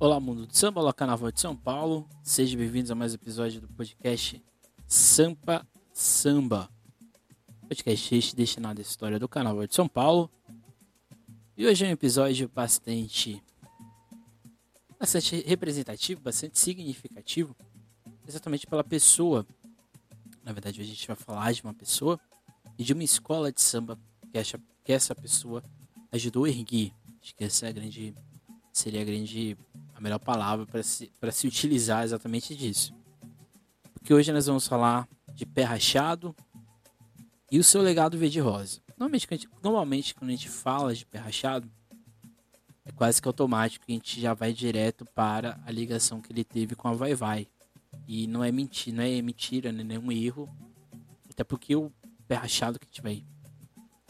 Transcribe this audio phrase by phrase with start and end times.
[0.00, 2.08] Olá, mundo do samba, olá, carnaval de São Paulo.
[2.22, 4.40] Sejam bem-vindos a mais um episódio do podcast
[4.86, 6.70] Sampa Samba.
[7.68, 10.30] Podcast este destinado à história do carnaval de São Paulo.
[11.56, 13.42] E hoje é um episódio bastante
[15.00, 17.56] bastante representativo, bastante significativo,
[18.24, 19.44] exatamente pela pessoa.
[20.44, 22.20] Na verdade, hoje a gente vai falar de uma pessoa
[22.78, 23.98] e de uma escola de samba
[24.30, 25.60] que, essa, que essa pessoa
[26.12, 26.92] ajudou a erguer.
[27.20, 28.14] Acho que essa é a grande
[28.78, 29.56] seria a grande
[29.98, 32.94] a melhor palavra para se, se utilizar exatamente disso.
[33.94, 36.34] Porque hoje nós vamos falar de pé rachado
[37.50, 38.80] e o seu legado verde rosa.
[38.96, 41.68] Normalmente, normalmente quando a gente fala de pé rachado,
[42.84, 46.76] é quase que automático a gente já vai direto para a ligação que ele teve
[46.76, 47.48] com a Vai Vai.
[48.06, 49.82] E não é mentira, não é mentira, né?
[49.82, 50.48] nenhum erro.
[51.28, 51.92] Até porque o
[52.26, 53.24] pé rachado que a gente vai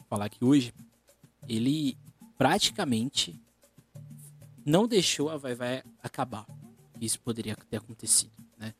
[0.08, 0.72] falar aqui hoje,
[1.48, 1.96] ele
[2.36, 3.40] praticamente
[4.68, 6.46] não deixou a Vai Vai acabar.
[7.00, 8.74] Isso poderia ter acontecido, né?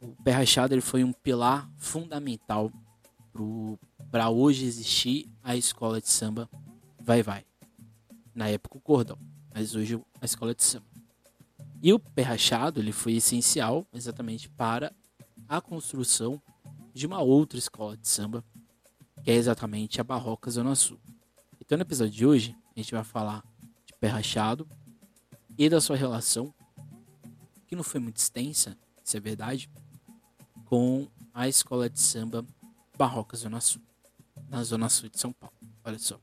[0.00, 2.70] O Pé Rachado ele foi um pilar fundamental
[4.10, 6.48] para hoje existir a escola de samba
[6.98, 7.44] Vai Vai.
[8.34, 9.18] Na época o cordão,
[9.54, 10.86] mas hoje a escola de samba.
[11.82, 14.92] E o Pé Rachado ele foi essencial exatamente para
[15.48, 16.40] a construção
[16.92, 18.44] de uma outra escola de samba,
[19.22, 21.00] que é exatamente a Barroca Zona Sul.
[21.60, 23.44] Então no episódio de hoje a gente vai falar
[24.00, 24.66] pé rachado
[25.58, 26.54] e da sua relação,
[27.66, 29.70] que não foi muito extensa, isso é verdade,
[30.64, 32.44] com a escola de samba
[32.96, 33.82] Barroca Zona Sul,
[34.48, 35.54] na Zona Sul de São Paulo.
[35.84, 36.18] Olha só.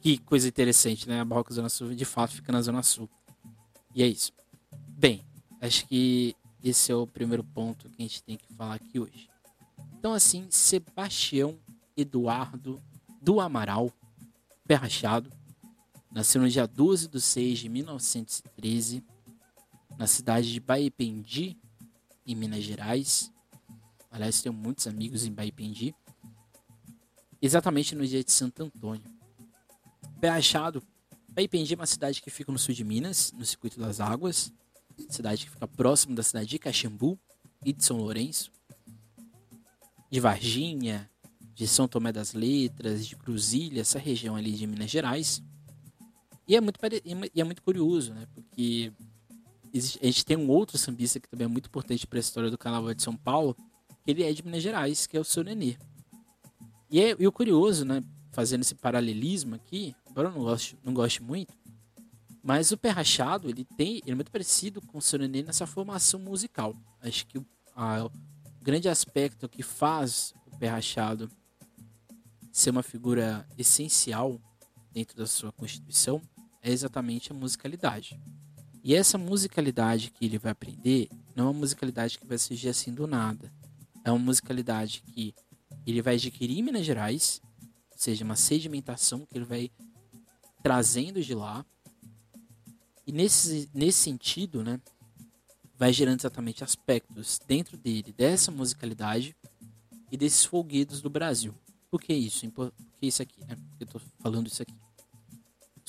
[0.00, 1.20] Que coisa interessante, né?
[1.20, 3.08] A Barroca Zona Sul de fato fica na Zona Sul.
[3.94, 4.32] E é isso.
[4.88, 5.24] Bem,
[5.60, 9.28] acho que esse é o primeiro ponto que a gente tem que falar aqui hoje.
[9.98, 11.58] Então, assim, Sebastião
[11.96, 12.80] Eduardo
[13.22, 13.90] do Amaral,
[14.66, 15.30] pé rachado,
[16.16, 19.04] Nasceu no dia 12 de 6 de 1913,
[19.98, 21.58] na cidade de Baipendi,
[22.26, 23.30] em Minas Gerais.
[24.10, 25.94] Aliás, tenho muitos amigos em Baipendi.
[27.42, 29.04] Exatamente no dia de Santo Antônio.
[30.18, 30.82] Pé achado,
[31.28, 34.50] Baipendi é uma cidade que fica no sul de Minas, no Circuito das Águas.
[35.10, 37.20] Cidade que fica próximo da cidade de Caxambu
[37.62, 38.50] e de São Lourenço.
[40.10, 41.10] De Varginha,
[41.54, 45.42] de São Tomé das Letras, de Cruzilha, essa região ali de Minas Gerais.
[46.48, 46.78] E é muito,
[47.34, 48.26] e é muito curioso, né?
[48.32, 48.92] Porque
[49.72, 52.50] existe, a gente tem um outro sambista que também é muito importante para a história
[52.50, 53.56] do Carnaval de São Paulo,
[54.04, 55.76] que ele é de Minas Gerais, que é o seu Nenê.
[56.88, 58.02] E, é, e o curioso, né?
[58.30, 61.52] Fazendo esse paralelismo aqui, embora eu não goste, não goste muito,
[62.42, 65.66] mas o Pé Rachado, ele tem, ele é muito parecido com o seu Nenê nessa
[65.66, 66.76] formação musical.
[67.00, 68.12] Acho que o, a, o
[68.62, 71.28] grande aspecto que faz o Pé Rachado
[72.52, 74.40] ser uma figura essencial
[74.92, 76.22] dentro da sua constituição
[76.66, 78.20] é exatamente a musicalidade.
[78.82, 82.92] E essa musicalidade que ele vai aprender não é uma musicalidade que vai surgir assim
[82.92, 83.52] do nada.
[84.04, 85.32] É uma musicalidade que
[85.86, 87.40] ele vai adquirir em Minas Gerais,
[87.92, 89.70] ou seja, uma sedimentação que ele vai
[90.60, 91.64] trazendo de lá.
[93.06, 94.80] E nesse, nesse sentido, né,
[95.78, 99.36] vai gerando exatamente aspectos dentro dele dessa musicalidade
[100.10, 101.54] e desses folguedos do Brasil.
[101.88, 102.50] Por que isso?
[102.50, 103.56] Por que isso aqui, né?
[103.78, 104.85] Eu tô falando isso aqui?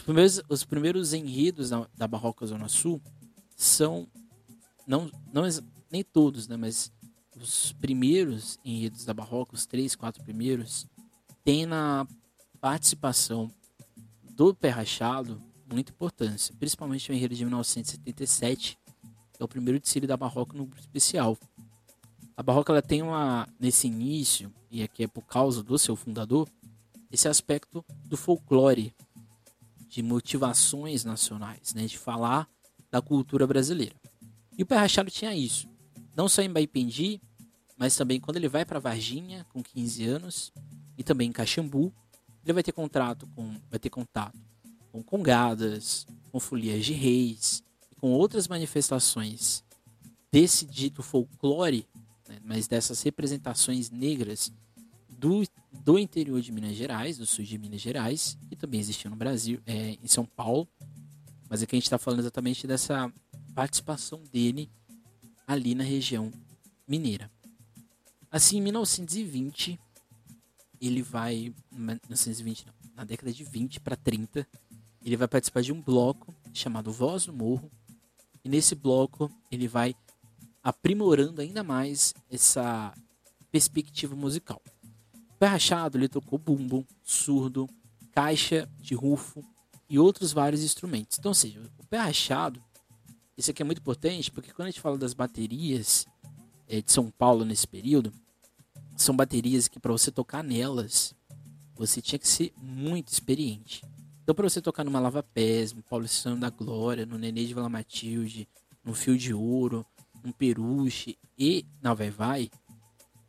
[0.07, 3.01] Primeiros, os primeiros enredos da, da Barroca Zona Sul
[3.57, 4.07] são
[4.87, 5.43] não, não
[5.91, 6.91] nem todos, né, mas
[7.35, 10.87] os primeiros enredos da Barroca, os três, quatro primeiros,
[11.43, 12.07] tem na
[12.61, 13.51] participação
[14.31, 18.79] do Pé Rachado muita importância, principalmente o enredo de 1977,
[19.33, 21.37] que é o primeiro desfile da Barroca no grupo especial.
[22.37, 26.47] A Barroca ela tem uma nesse início, e aqui é por causa do seu fundador,
[27.11, 28.95] esse aspecto do folclore
[29.97, 32.47] de motivações nacionais, né, de falar
[32.91, 33.95] da cultura brasileira.
[34.55, 35.67] E o Pé Rachado tinha isso,
[36.15, 37.19] não só em Baipendi,
[37.75, 40.53] mas também quando ele vai para Varginha com 15 anos
[40.95, 41.91] e também em Caxambu,
[42.43, 44.37] ele vai ter contrato com vai ter contato
[44.91, 47.63] com congadas, com folias de reis
[47.99, 49.63] com outras manifestações
[50.31, 51.87] desse dito folclore,
[52.29, 54.53] né, mas dessas representações negras
[55.17, 55.43] do
[55.83, 59.61] do interior de Minas Gerais, do sul de Minas Gerais, e também existiu no Brasil,
[59.65, 60.67] é, em São Paulo.
[61.49, 63.11] Mas aqui a gente está falando exatamente dessa
[63.55, 64.69] participação dele
[65.47, 66.31] ali na região
[66.85, 67.31] mineira.
[68.29, 69.79] Assim, em 1920,
[70.81, 71.53] ele vai.
[71.71, 74.45] 1920 não, na década de 20 para 30,
[75.01, 77.71] ele vai participar de um bloco chamado Voz do Morro.
[78.43, 79.95] E nesse bloco ele vai
[80.61, 82.93] aprimorando ainda mais essa
[83.49, 84.61] perspectiva musical.
[85.39, 87.69] Pé Rachado, ele tocou bumbum, surdo,
[88.11, 89.43] caixa de rufo,
[89.89, 91.17] e outros vários instrumentos.
[91.17, 92.61] Então, ou seja, o pé rachado,
[93.37, 96.05] isso aqui é muito importante porque quando a gente fala das baterias
[96.67, 98.11] é, de São Paulo nesse período,
[98.95, 101.13] são baterias que para você tocar nelas,
[101.75, 103.83] você tinha que ser muito experiente.
[104.23, 107.69] Então, para você tocar numa Lava Pés, no Paulistano da Glória, no Nenê de Vila
[107.69, 108.47] Matilde,
[108.83, 109.85] no Fio de Ouro,
[110.23, 112.49] no Peruche e na Vai Vai,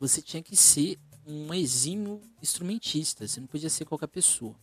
[0.01, 0.99] você tinha que ser
[1.29, 4.57] um exímio instrumentista, você não podia ser qualquer pessoa.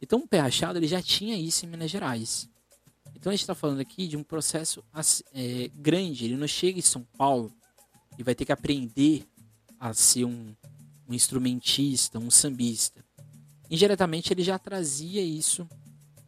[0.00, 2.48] Então, o Pé Rachado ele já tinha isso em Minas Gerais.
[3.14, 4.82] Então, a gente está falando aqui de um processo
[5.34, 6.24] é, grande.
[6.24, 7.52] Ele não chega em São Paulo
[8.16, 9.26] e vai ter que aprender
[9.78, 10.54] a ser um,
[11.08, 13.04] um instrumentista, um sambista.
[13.70, 15.68] Indiretamente, ele já trazia isso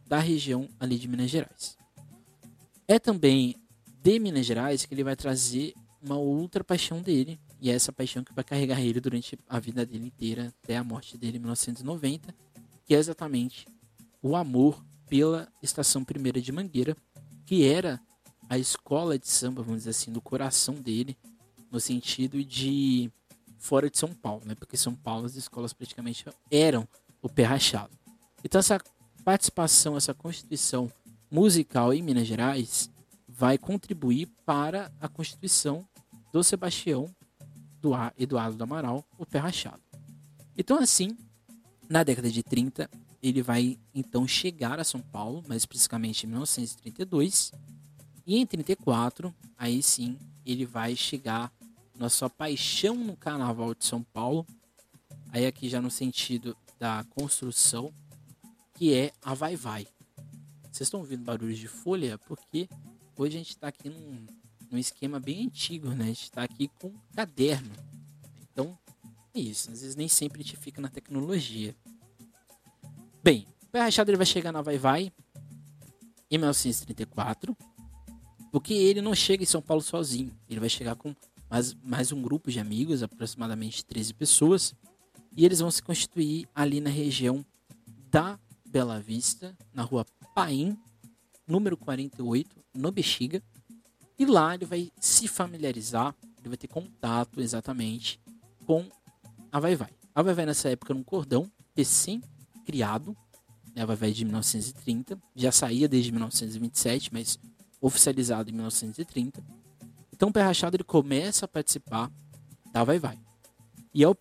[0.05, 1.77] da região ali de Minas Gerais.
[2.87, 3.55] É também
[4.03, 8.23] de Minas Gerais que ele vai trazer uma outra paixão dele, e é essa paixão
[8.23, 12.33] que vai carregar ele durante a vida dele inteira, até a morte dele em 1990,
[12.83, 13.67] que é exatamente
[14.19, 16.97] o amor pela Estação Primeira de Mangueira,
[17.45, 18.01] que era
[18.49, 21.15] a escola de samba, vamos dizer assim, do coração dele,
[21.71, 23.11] no sentido de
[23.59, 24.55] fora de São Paulo, né?
[24.55, 26.87] Porque São Paulo as escolas praticamente eram
[27.21, 27.91] o pé rachado.
[28.43, 28.81] Então essa
[29.23, 30.91] participação, essa constituição
[31.29, 32.89] musical em Minas Gerais
[33.27, 35.87] vai contribuir para a constituição
[36.33, 37.13] do Sebastião
[37.81, 39.81] do Eduardo do Amaral, o pé rachado.
[40.57, 41.17] Então assim,
[41.89, 42.89] na década de 30,
[43.21, 47.51] ele vai então chegar a São Paulo, mais especificamente em 1932,
[48.25, 51.51] e em 34, aí sim, ele vai chegar
[51.97, 54.45] na sua paixão no Carnaval de São Paulo,
[55.29, 57.93] aí aqui já no sentido da construção,
[58.73, 59.87] que é a Vai Vai.
[60.63, 62.17] Vocês estão ouvindo barulhos de folha?
[62.17, 62.67] Porque
[63.15, 64.25] hoje a gente está aqui num,
[64.71, 66.05] num, esquema bem antigo, né?
[66.05, 67.71] A gente está aqui com caderno.
[68.51, 68.77] Então,
[69.33, 69.71] é isso.
[69.71, 71.75] Às vezes nem sempre a gente fica na tecnologia.
[73.23, 75.11] Bem, o Pé Rachado vai chegar na Vai Vai
[76.29, 77.55] em 1934,
[78.51, 80.35] porque ele não chega em São Paulo sozinho.
[80.49, 81.13] Ele vai chegar com
[81.49, 84.73] mais, mais um grupo de amigos, aproximadamente 13 pessoas,
[85.35, 87.45] e eles vão se constituir ali na região
[88.09, 90.77] da Bela Vista, na rua Paim,
[91.45, 93.43] número 48, no Bexiga.
[94.21, 98.21] E lá ele vai se familiarizar, ele vai ter contato exatamente
[98.67, 98.87] com
[99.51, 99.89] a Vai Vai.
[100.13, 103.17] A Vai Vai nessa época num cordão recém-criado,
[103.75, 107.39] né, a Vai Vai de 1930, já saía desde 1927, mas
[107.81, 109.43] oficializado em 1930.
[110.13, 112.11] Então o Pé Rachado ele começa a participar
[112.71, 113.17] da Vai Vai.
[113.91, 114.15] E ao,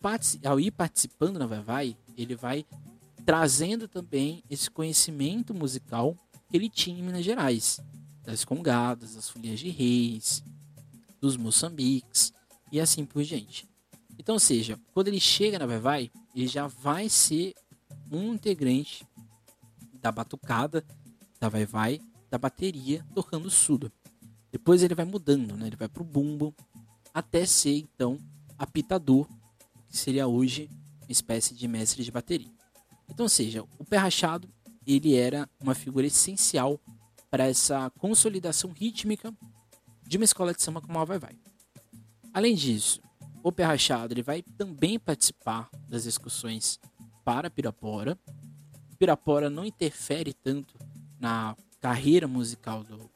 [0.46, 2.64] ao ir participando na Vai Vai, ele vai
[3.26, 6.16] trazendo também esse conhecimento musical
[6.48, 7.82] que ele tinha em Minas Gerais,
[8.22, 10.42] das congadas, das folhas de reis,
[11.20, 12.32] dos moçambiques
[12.70, 13.68] e assim por diante.
[14.18, 17.54] Então, seja, quando ele chega na Vai Vai, ele já vai ser
[18.10, 19.06] um integrante
[20.00, 20.84] da batucada,
[21.40, 22.00] da Vai Vai,
[22.30, 23.90] da bateria, tocando surdo.
[24.52, 25.68] Depois ele vai mudando, né?
[25.68, 26.54] ele vai pro bumbo,
[27.14, 28.18] até ser então
[28.58, 29.26] apitador
[29.88, 30.68] que seria hoje
[31.02, 32.50] uma espécie de mestre de bateria.
[33.08, 34.48] Então, seja, o pé rachado
[34.86, 36.80] ele era uma figura essencial
[37.30, 39.32] para essa consolidação rítmica
[40.06, 41.38] de uma escola de samba como a Vai Vai.
[42.32, 43.00] Além disso,
[43.42, 46.78] o pé rachado ele vai também participar das excursões
[47.24, 48.18] para Pirapora.
[48.98, 50.74] Pirapora não interfere tanto
[51.18, 53.10] na carreira musical do.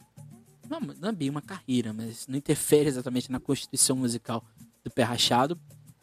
[0.69, 4.45] Não, não é bem uma carreira, mas não interfere exatamente na constituição musical
[4.83, 5.59] do pé rachado.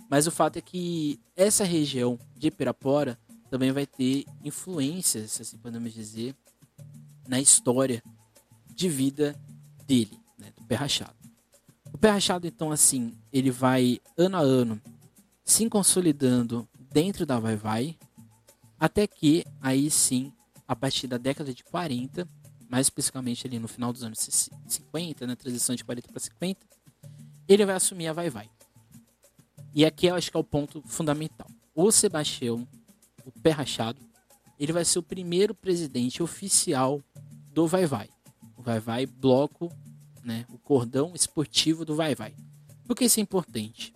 [0.10, 3.18] Mas o fato é que essa região de Pirapora
[3.50, 6.36] também vai ter influências, assim podemos dizer,
[7.32, 8.04] na história
[8.76, 9.40] de vida
[9.88, 11.16] dele, né, do Pé Rachado.
[11.94, 14.82] O Pé Rachado, então, assim, ele vai ano a ano
[15.46, 17.98] se consolidando dentro da Vai Vai,
[18.78, 20.34] até que aí sim,
[20.68, 22.28] a partir da década de 40,
[22.70, 26.60] mais especificamente ali no final dos anos 50, na né, transição de 40 para 50,
[27.48, 28.50] ele vai assumir a Vai Vai.
[29.74, 31.48] E aqui eu acho que é o ponto fundamental.
[31.74, 32.68] O Sebastião,
[33.24, 34.02] o pé rachado,
[34.62, 37.02] ele vai ser o primeiro presidente oficial
[37.54, 38.10] do Vai Vai.
[38.58, 39.72] O Vai Vai bloco,
[40.24, 42.34] né, o cordão esportivo do Vai Vai.
[42.86, 43.94] Por que isso é importante?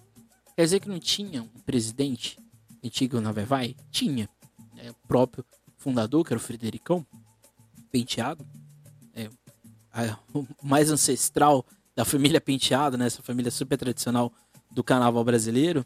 [0.56, 2.38] Quer dizer que não tinha um presidente
[2.84, 3.76] antigo na Vai Vai?
[3.92, 4.30] Tinha.
[4.74, 5.46] Né, o próprio
[5.78, 7.06] fundador, que era o Fredericão
[7.92, 8.46] Penteado,
[9.14, 9.30] é,
[9.92, 14.32] a, o mais ancestral da família Penteado, né, essa família super tradicional
[14.72, 15.86] do carnaval brasileiro,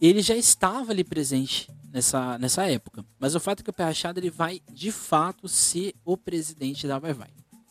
[0.00, 3.04] ele já estava ali presente nessa, nessa época.
[3.18, 6.86] Mas o fato é que o Pé Rachado ele vai, de fato, ser o presidente
[6.86, 7.30] da Vai Vai.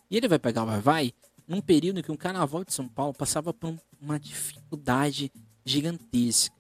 [0.10, 1.14] E ele vai pegar o Vai Vai
[1.48, 5.32] num período em que o carnaval de São Paulo passava por uma dificuldade
[5.66, 6.56] gigantesca.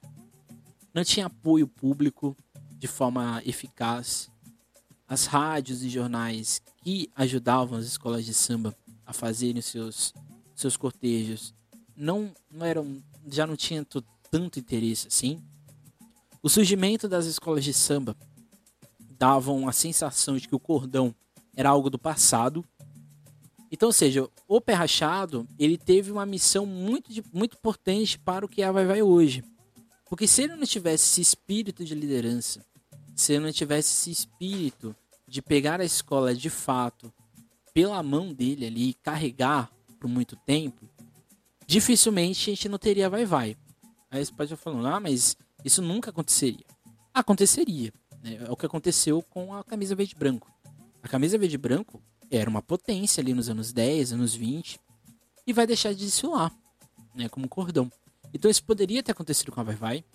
[0.93, 2.35] Não tinha apoio público
[2.77, 4.29] de forma eficaz.
[5.07, 8.75] as rádios e jornais que ajudavam as escolas de samba
[9.05, 10.13] a fazerem seus
[10.55, 11.53] seus cortejos
[11.95, 13.85] não não eram já não tinha
[14.29, 15.41] tanto interesse assim.
[16.43, 18.15] O surgimento das escolas de samba
[18.99, 21.13] davam a sensação de que o cordão
[21.55, 22.65] era algo do passado.
[23.71, 28.49] Então, ou seja, o Pé Rachado, ele teve uma missão muito, muito importante para o
[28.49, 29.43] que é a Vai Vai hoje.
[30.09, 32.65] Porque se ele não tivesse esse espírito de liderança,
[33.15, 34.95] se ele não tivesse esse espírito
[35.27, 37.13] de pegar a escola de fato
[37.71, 40.89] pela mão dele ali e carregar por muito tempo,
[41.67, 43.55] dificilmente a gente não teria Vai Vai.
[44.09, 46.65] Aí você pode estar falando, ah, mas isso nunca aconteceria.
[47.13, 47.93] Aconteceria.
[48.23, 48.39] Né?
[48.47, 50.51] É o que aconteceu com a camisa verde branco.
[51.03, 54.79] A camisa verde branco era uma potência ali nos anos 10, anos 20
[55.45, 56.51] e vai deixar de desfilar,
[57.15, 57.91] né, como cordão.
[58.33, 60.05] Então isso poderia ter acontecido com a Vai Vai.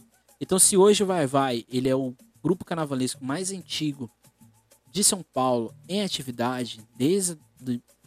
[0.41, 4.11] Então se hoje o Vai Vai, ele é o grupo carnavalesco mais antigo
[4.91, 7.39] de São Paulo em atividade desde,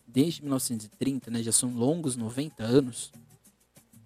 [0.08, 3.12] desde 1930, né, já são longos 90 anos.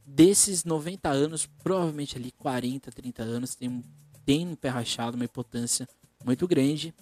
[0.05, 3.81] Desses 90 anos, provavelmente ali 40, 30 anos tem um
[4.25, 5.87] tem no pé rachado uma importância
[6.23, 6.93] muito grande,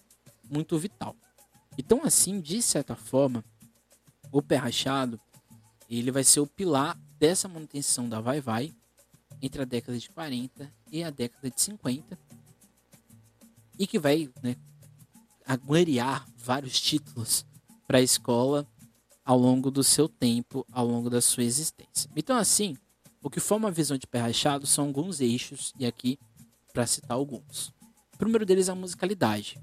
[0.50, 1.16] muito vital.
[1.78, 3.46] Então, assim, de certa forma,
[4.32, 5.20] o pé rachado
[5.90, 8.74] ele vai ser o pilar dessa manutenção da Vai Vai
[9.42, 12.18] entre a década de 40 e a década de 50
[13.78, 14.56] e que vai né,
[16.38, 17.46] vários títulos
[17.88, 18.68] para a escola
[19.24, 22.10] ao longo do seu tempo, ao longo da sua existência.
[22.16, 22.78] Então, assim,
[23.22, 26.18] o que forma a visão de pé rachado são alguns eixos, e aqui
[26.74, 27.74] para citar alguns.
[28.14, 29.60] O primeiro deles é a musicalidade.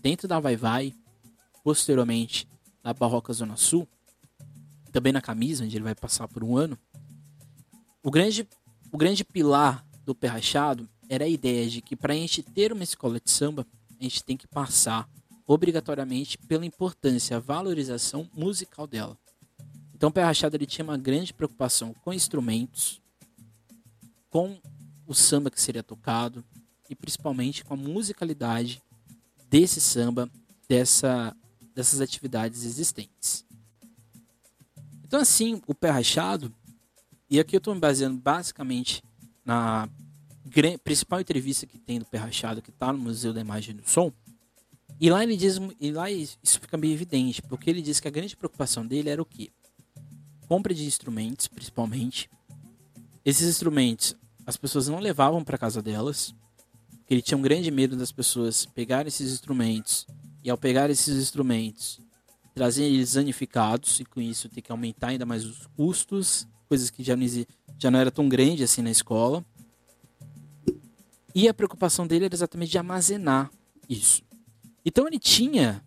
[0.00, 0.94] Dentro da Vai Vai,
[1.62, 2.48] posteriormente
[2.82, 3.88] na Barroca Zona Sul,
[4.92, 6.78] também na Camisa, onde ele vai passar por um ano,
[8.02, 8.48] o grande,
[8.90, 12.72] o grande pilar do Pé Rachado era a ideia de que para a gente ter
[12.72, 13.66] uma escola de samba,
[13.98, 15.08] a gente tem que passar
[15.46, 19.18] obrigatoriamente pela importância, valorização musical dela.
[20.00, 23.02] Então o Pé Rachado ele tinha uma grande preocupação com instrumentos,
[24.30, 24.58] com
[25.06, 26.42] o samba que seria tocado
[26.88, 28.82] e principalmente com a musicalidade
[29.50, 30.26] desse samba,
[30.66, 31.36] dessa,
[31.74, 33.44] dessas atividades existentes.
[35.04, 36.50] Então, assim, o pé rachado,
[37.28, 39.04] e aqui eu estou me baseando basicamente
[39.44, 39.86] na
[40.82, 43.86] principal entrevista que tem do pé rachado, que está no Museu da Imagem e do
[43.86, 44.10] Som,
[44.98, 48.10] e lá ele diz, e lá isso fica bem evidente, porque ele diz que a
[48.10, 49.50] grande preocupação dele era o quê?
[50.50, 52.28] Compra de instrumentos, principalmente.
[53.24, 56.34] Esses instrumentos as pessoas não levavam para casa delas,
[56.98, 60.08] porque ele tinha um grande medo das pessoas pegarem esses instrumentos
[60.42, 62.00] e ao pegar esses instrumentos
[62.52, 67.04] trazerem eles danificados e com isso ter que aumentar ainda mais os custos, coisas que
[67.04, 67.26] já não,
[67.78, 69.44] já não era tão grande assim na escola.
[71.32, 73.52] E a preocupação dele era exatamente de armazenar
[73.88, 74.20] isso.
[74.84, 75.80] Então ele tinha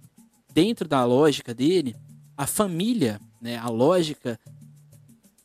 [0.53, 1.97] dentro da lógica dele
[2.37, 4.39] a família, né, a lógica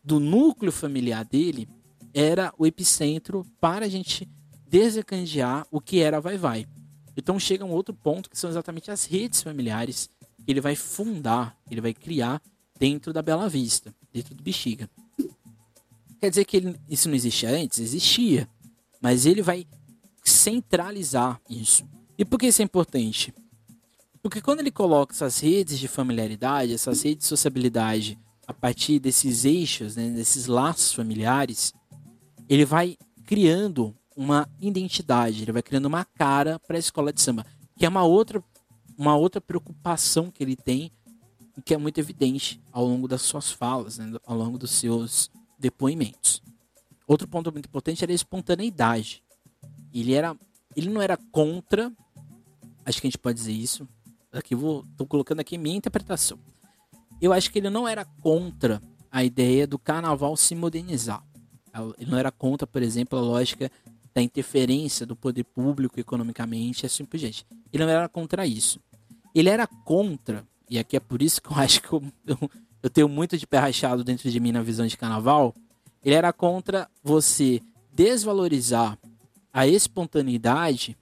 [0.08, 1.68] do núcleo familiar dele
[2.14, 4.26] era o epicentro para a gente
[4.66, 6.66] desencandear o que era Vai Vai.
[7.14, 10.08] Então chega um outro ponto que são exatamente as redes familiares
[10.42, 12.40] que ele vai fundar, ele vai criar
[12.78, 14.88] dentro da Bela Vista, dentro do Bexiga.
[16.18, 17.78] Quer dizer que ele, isso não existia antes?
[17.78, 18.48] Existia.
[19.02, 19.66] Mas ele vai
[20.24, 21.86] centralizar isso.
[22.16, 23.34] E por que isso é importante?
[24.22, 29.44] Porque quando ele coloca essas redes de familiaridade, essas redes de sociabilidade a partir desses
[29.44, 31.74] eixos, né, desses laços familiares,
[32.48, 37.44] ele vai criando uma identidade, ele vai criando uma cara para a escola de samba,
[37.76, 38.42] que é uma outra,
[38.96, 40.90] uma outra preocupação que ele tem
[41.58, 45.30] e que é muito evidente ao longo das suas falas, né, ao longo dos seus
[45.58, 46.42] depoimentos.
[47.06, 49.22] Outro ponto muito importante era a espontaneidade.
[49.92, 50.34] Ele era,
[50.74, 51.92] ele não era contra,
[52.84, 53.86] acho que a gente pode dizer isso.
[54.32, 56.38] Aqui vou, tô colocando aqui minha interpretação.
[57.20, 61.24] Eu acho que ele não era contra a ideia do carnaval se modernizar.
[61.98, 63.70] Ele não era contra, por exemplo, a lógica
[64.14, 67.46] da interferência do poder público economicamente, assim por diante.
[67.72, 68.80] Ele não era contra isso.
[69.34, 72.50] Ele era contra, e aqui é por isso que eu acho que eu, eu,
[72.82, 75.54] eu tenho muito de pé rachado dentro de mim na visão de carnaval.
[76.04, 77.60] Ele era contra você
[77.92, 78.98] desvalorizar
[79.52, 80.96] a espontaneidade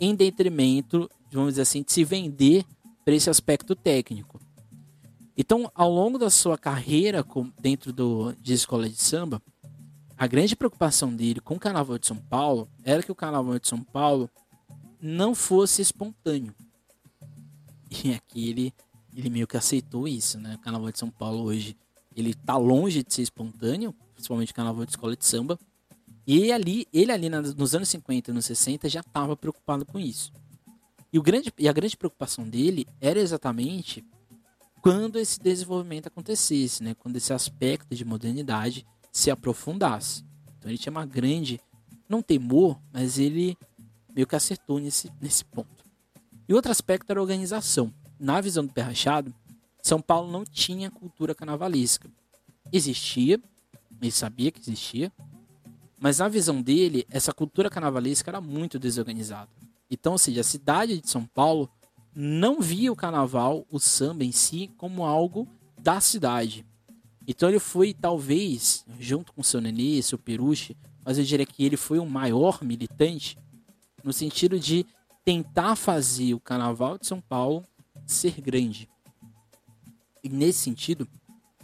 [0.00, 2.64] em detrimento, vamos dizer assim, de se vender
[3.04, 4.40] para esse aspecto técnico.
[5.36, 7.24] Então, ao longo da sua carreira
[7.60, 9.40] dentro do, de escola de samba,
[10.16, 13.66] a grande preocupação dele com o Carnaval de São Paulo era que o Carnaval de
[13.66, 14.30] São Paulo
[15.00, 16.54] não fosse espontâneo.
[18.04, 18.74] E aqui ele,
[19.14, 20.54] ele meio que aceitou isso, né?
[20.54, 21.76] O Carnaval de São Paulo hoje
[22.14, 25.58] ele está longe de ser espontâneo, principalmente o Carnaval de escola de samba.
[26.26, 30.32] E ali, ele ali nos anos 50 e nos 60 já estava preocupado com isso.
[31.12, 34.04] E, o grande, e a grande preocupação dele era exatamente
[34.82, 36.92] quando esse desenvolvimento acontecesse, né?
[36.94, 40.24] quando esse aspecto de modernidade se aprofundasse.
[40.58, 41.60] Então ele tinha uma grande,
[42.08, 43.56] não temor, mas ele
[44.12, 45.84] meio que acertou nesse, nesse ponto.
[46.48, 47.94] E outro aspecto era a organização.
[48.18, 49.32] Na visão do Pé Rachado,
[49.80, 52.10] São Paulo não tinha cultura carnavalesca.
[52.72, 53.40] Existia,
[54.00, 55.12] ele sabia que existia,
[56.00, 59.48] mas na visão dele, essa cultura carnavalesca era muito desorganizada.
[59.88, 61.70] Então, ou seja, a cidade de São Paulo
[62.14, 65.48] não via o carnaval, o samba em si, como algo
[65.80, 66.66] da cidade.
[67.26, 71.76] Então ele foi, talvez, junto com seu Nenê, seu Peruche, mas eu diria que ele
[71.76, 73.38] foi o maior militante
[74.02, 74.84] no sentido de
[75.24, 77.64] tentar fazer o carnaval de São Paulo
[78.06, 78.88] ser grande.
[80.22, 81.08] E nesse sentido,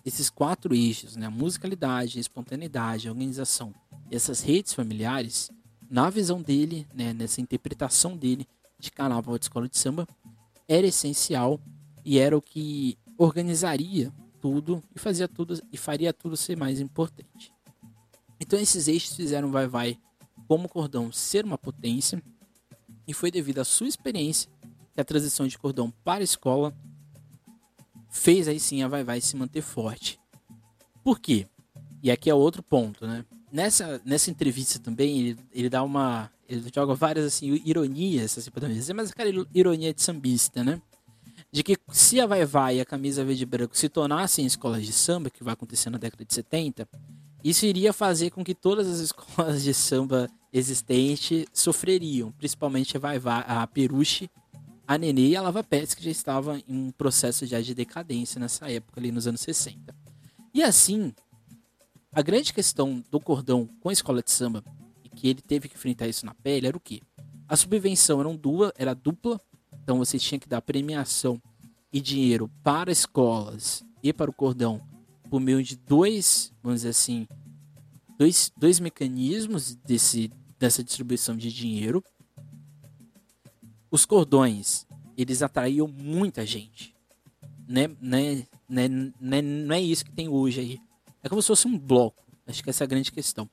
[0.05, 3.75] esses quatro eixos, né, a musicalidade, a espontaneidade, a organização
[4.11, 5.51] essas redes familiares,
[5.91, 8.47] na visão dele, né, nessa interpretação dele
[8.79, 10.07] de carnaval de escola de samba,
[10.69, 11.59] era essencial
[12.05, 17.53] e era o que organizaria tudo e fazia tudo e faria tudo ser mais importante.
[18.39, 19.99] Então esses eixos fizeram Vai Vai
[20.47, 22.23] como cordão ser uma potência
[23.07, 24.51] e foi devido à sua experiência
[24.95, 26.77] que a transição de cordão para escola
[28.11, 30.21] fez aí sim a Vai Vai se manter forte.
[31.03, 31.47] Por quê?
[32.03, 33.25] E aqui é outro ponto, né?
[33.51, 36.31] Nessa, nessa entrevista também, ele, ele dá uma.
[36.49, 40.81] Ele joga várias assim, ironias, assim podemos dizer, mas aquela ironia de sambista, né?
[41.53, 44.85] De que se a Vai Vai e a camisa verde e branco se tornassem escolas
[44.85, 46.89] de samba, que vai acontecer na década de 70,
[47.45, 53.19] isso iria fazer com que todas as escolas de samba existentes sofreriam, principalmente a Vai
[53.19, 54.31] Vai, a Peruche,
[54.87, 58.41] a Nenê e a Lava Pets, que já estava em um processo já de decadência
[58.41, 59.95] nessa época, ali nos anos 60.
[60.55, 61.13] E assim,
[62.11, 64.65] a grande questão do cordão com a escola de samba,
[65.19, 67.03] que ele teve que enfrentar isso na pele, era o quê?
[67.49, 69.41] A subvenção era, um dupla, era dupla,
[69.83, 71.43] então você tinha que dar premiação
[71.93, 74.81] e dinheiro para escolas e para o cordão
[75.29, 77.27] por meio de dois, vamos dizer assim,
[78.17, 82.03] dois, dois mecanismos desse, dessa distribuição de dinheiro.
[83.91, 86.95] Os cordões, eles atraíam muita gente.
[87.67, 88.89] Né, né, né,
[89.21, 90.81] né, não é isso que tem hoje aí.
[91.25, 92.25] É como se fosse um bloco.
[92.47, 93.51] Acho que essa é a grande questão.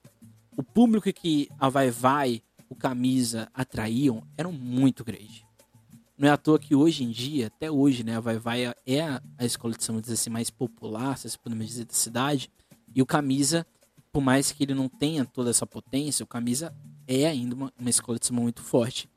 [0.58, 5.46] O público que a Vai Vai, o Camisa atraíam eram muito grande.
[6.18, 9.02] Não é à toa que hoje em dia, até hoje, né, a Vai Vai é
[9.02, 12.50] a, escola de samba assim, mais popular, se podemos dizer, da cidade.
[12.94, 13.68] E o Camisa,
[14.14, 16.74] por mais que ele não tenha toda essa potência, o Camisa
[17.06, 19.10] é ainda uma, uma escola de samba muito forte.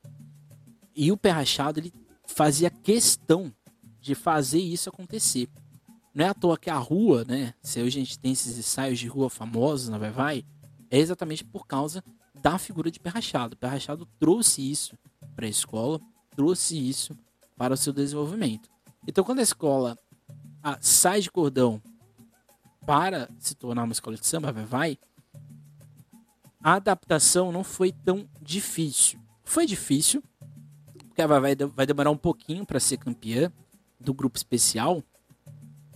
[0.94, 1.92] E o Pé Rachado, ele
[2.26, 3.54] fazia questão
[4.00, 5.48] de fazer isso acontecer.
[6.12, 7.54] Não é à toa que a rua, né?
[7.62, 10.44] Se hoje a gente tem esses ensaios de rua famosos na Vai Vai,
[10.90, 12.02] é exatamente por causa
[12.40, 13.54] da figura de Pé Rachado.
[13.54, 14.96] O Pé Rachado trouxe isso
[15.34, 17.16] para a escola, trouxe isso
[17.56, 18.70] para o seu desenvolvimento.
[19.06, 19.98] Então, quando a escola
[20.62, 21.82] a, sai de cordão
[22.86, 24.98] para se tornar uma escola de samba, Vai Vai,
[26.62, 29.20] a adaptação não foi tão difícil.
[29.44, 30.22] Foi difícil,
[31.06, 33.52] porque a Vai vai demorar um pouquinho para ser campeã
[34.00, 35.02] do grupo especial,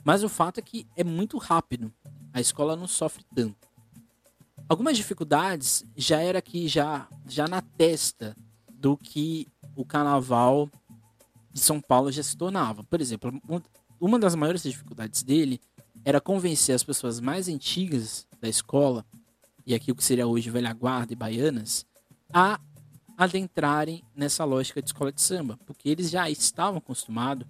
[0.05, 1.93] mas o fato é que é muito rápido.
[2.33, 3.72] A escola não sofre tanto.
[4.73, 8.35] Algumas dificuldades já era aqui já já na testa
[8.73, 10.67] do que o carnaval
[11.53, 12.83] de São Paulo já se tornava.
[12.83, 13.39] Por exemplo,
[14.01, 15.61] uma das maiores dificuldades dele
[16.03, 19.05] era convencer as pessoas mais antigas da escola,
[19.67, 21.85] e aqui o que seria hoje velha guarda e baianas,
[22.33, 22.59] a
[23.19, 27.47] adentrarem nessa lógica de escola de samba, porque eles já estavam acostumados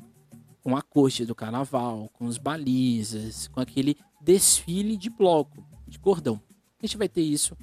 [0.61, 6.43] com a corte do carnaval, com os balizas, com aquele desfile de bloco, de cordão.
[6.83, 7.57] A gente vai ter isso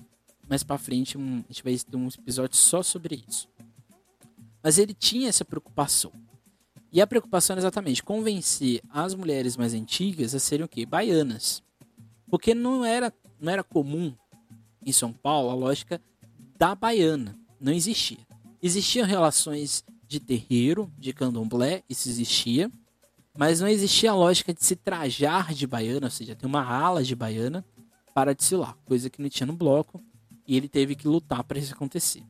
[0.47, 3.47] mais para frente, um, a gente vai ter um episódio só sobre isso.
[4.63, 6.11] Mas ele tinha essa preocupação.
[6.91, 10.85] E a preocupação era exatamente convencer as mulheres mais antigas a serem o quê?
[10.85, 11.61] Baianas.
[12.31, 14.15] Porque não era, não era comum
[14.83, 16.01] em São Paulo a lógica
[16.57, 17.37] da baiana.
[17.59, 18.25] Não existia.
[18.61, 22.71] Existiam relações de terreiro, de candomblé, isso existia.
[23.37, 27.03] Mas não existia a lógica de se trajar de baiana, ou seja, ter uma ala
[27.03, 27.63] de baiana
[28.13, 30.01] para desfilar, coisa que não tinha no bloco,
[30.47, 32.23] e ele teve que lutar para isso acontecer.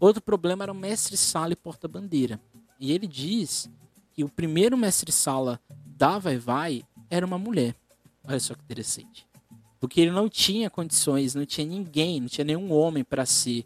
[0.00, 2.40] Outro problema era o mestre-sala e porta-bandeira.
[2.78, 3.68] E ele diz
[4.14, 7.74] que o primeiro mestre-sala da Vai Vai era uma mulher.
[8.24, 9.26] Olha só que interessante.
[9.80, 13.64] Porque ele não tinha condições, não tinha ninguém, não tinha nenhum homem para ser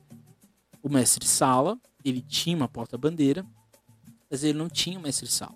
[0.83, 1.79] o mestre-sala.
[2.05, 3.47] Ele tinha uma porta-bandeira,
[4.31, 5.55] mas ele não tinha um mestre-sala.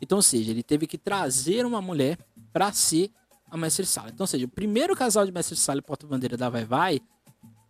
[0.00, 2.18] Então, ou seja, ele teve que trazer uma mulher
[2.52, 3.10] para ser
[3.50, 4.10] a mestre-sala.
[4.10, 7.00] Então, ou seja, o primeiro casal de mestre-sala e porta-bandeira da Vai Vai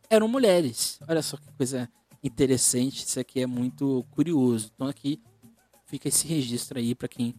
[0.09, 0.99] eram mulheres.
[1.09, 1.89] Olha só que coisa
[2.23, 4.71] interessante, isso aqui é muito curioso.
[4.75, 5.21] Então, aqui
[5.87, 7.35] fica esse registro aí para quem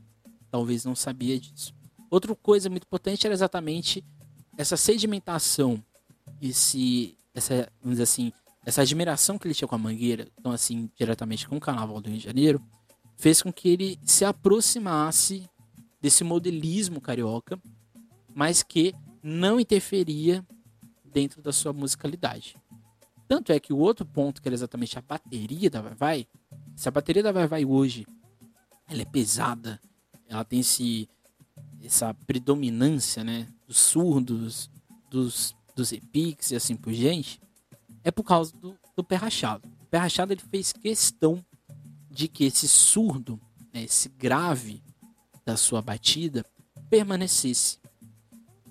[0.50, 1.74] talvez não sabia disso.
[2.10, 4.04] Outra coisa muito importante era exatamente
[4.58, 5.82] essa sedimentação,
[6.42, 8.34] esse, essa, vamos dizer assim,
[8.66, 12.10] essa admiração que ele tinha com a Mangueira, então assim, diretamente com o Carnaval do
[12.10, 12.62] Rio de Janeiro,
[13.18, 15.50] fez com que ele se aproximasse
[16.02, 17.60] desse modelismo carioca,
[18.34, 20.46] mas que não interferia
[21.06, 22.56] dentro da sua musicalidade.
[23.28, 26.28] Tanto é que o outro ponto, que era exatamente a bateria da Vai Vai,
[26.76, 28.06] se a bateria da Vai Vai hoje
[28.88, 29.80] ela é pesada,
[30.28, 31.08] ela tem esse,
[31.82, 34.70] essa predominância né, dos surdos,
[35.10, 37.42] dos, dos epics e assim por diante,
[38.04, 39.68] é por causa do, do pé rachado.
[39.82, 41.44] O pé rachado ele fez questão
[42.10, 43.40] de que esse surdo,
[43.74, 44.84] né, esse grave
[45.46, 46.46] da sua batida,
[46.90, 47.80] permanecesse.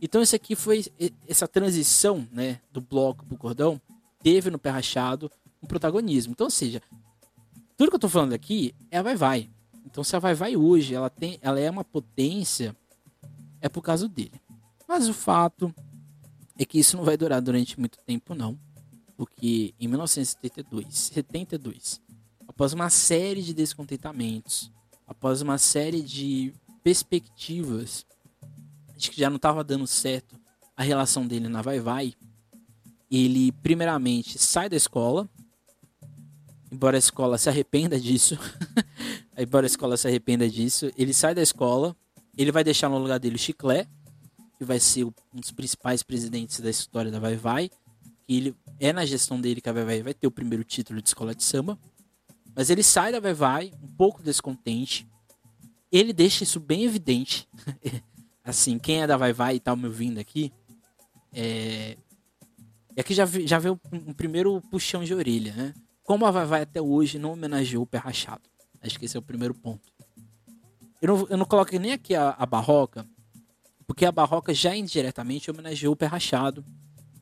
[0.01, 0.85] Então isso aqui foi
[1.29, 3.81] essa transição né, do bloco para o cordão
[4.23, 5.31] teve no pé rachado
[5.63, 6.33] um protagonismo.
[6.33, 6.83] Então, ou seja,
[7.77, 9.51] tudo que eu estou falando aqui é a vai vai.
[9.85, 12.77] Então se a vai vai hoje ela tem, ela é uma potência
[13.61, 14.41] é por causa dele.
[14.89, 15.75] Mas o fato
[16.59, 18.59] é que isso não vai durar durante muito tempo não,
[19.17, 22.01] porque em 1972, 72,
[22.49, 24.73] após uma série de descontentamentos,
[25.07, 28.07] após uma série de perspectivas
[29.09, 30.39] que já não estava dando certo
[30.77, 32.15] a relação dele na Vai Vai,
[33.11, 35.29] ele primeiramente sai da escola,
[36.73, 38.39] embora a escola se arrependa disso,
[39.39, 41.97] embora a escola se arrependa disso, ele sai da escola,
[42.37, 43.87] ele vai deixar no lugar dele o Chiclé,
[44.59, 47.71] que vai ser um dos principais presidentes da história da Vai Vai,
[48.29, 51.09] ele é na gestão dele que a Vai Vai vai ter o primeiro título de
[51.09, 51.79] escola de samba,
[52.55, 55.07] mas ele sai da Vai Vai um pouco descontente.
[55.91, 57.49] Ele deixa isso bem evidente.
[58.45, 60.53] assim, quem é da Vai Vai e tá me ouvindo aqui,
[61.33, 61.97] é...
[62.97, 65.75] E aqui já, já um, um, primeiro puxão de orelha, né?
[66.03, 68.43] Como a Vai Vai até hoje não homenageou o pé rachado.
[68.83, 69.93] Acho que esse é o primeiro ponto.
[71.01, 73.07] Eu não, eu não coloco nem aqui a, a Barroca,
[73.87, 76.65] porque a Barroca já indiretamente homenageou o pé rachado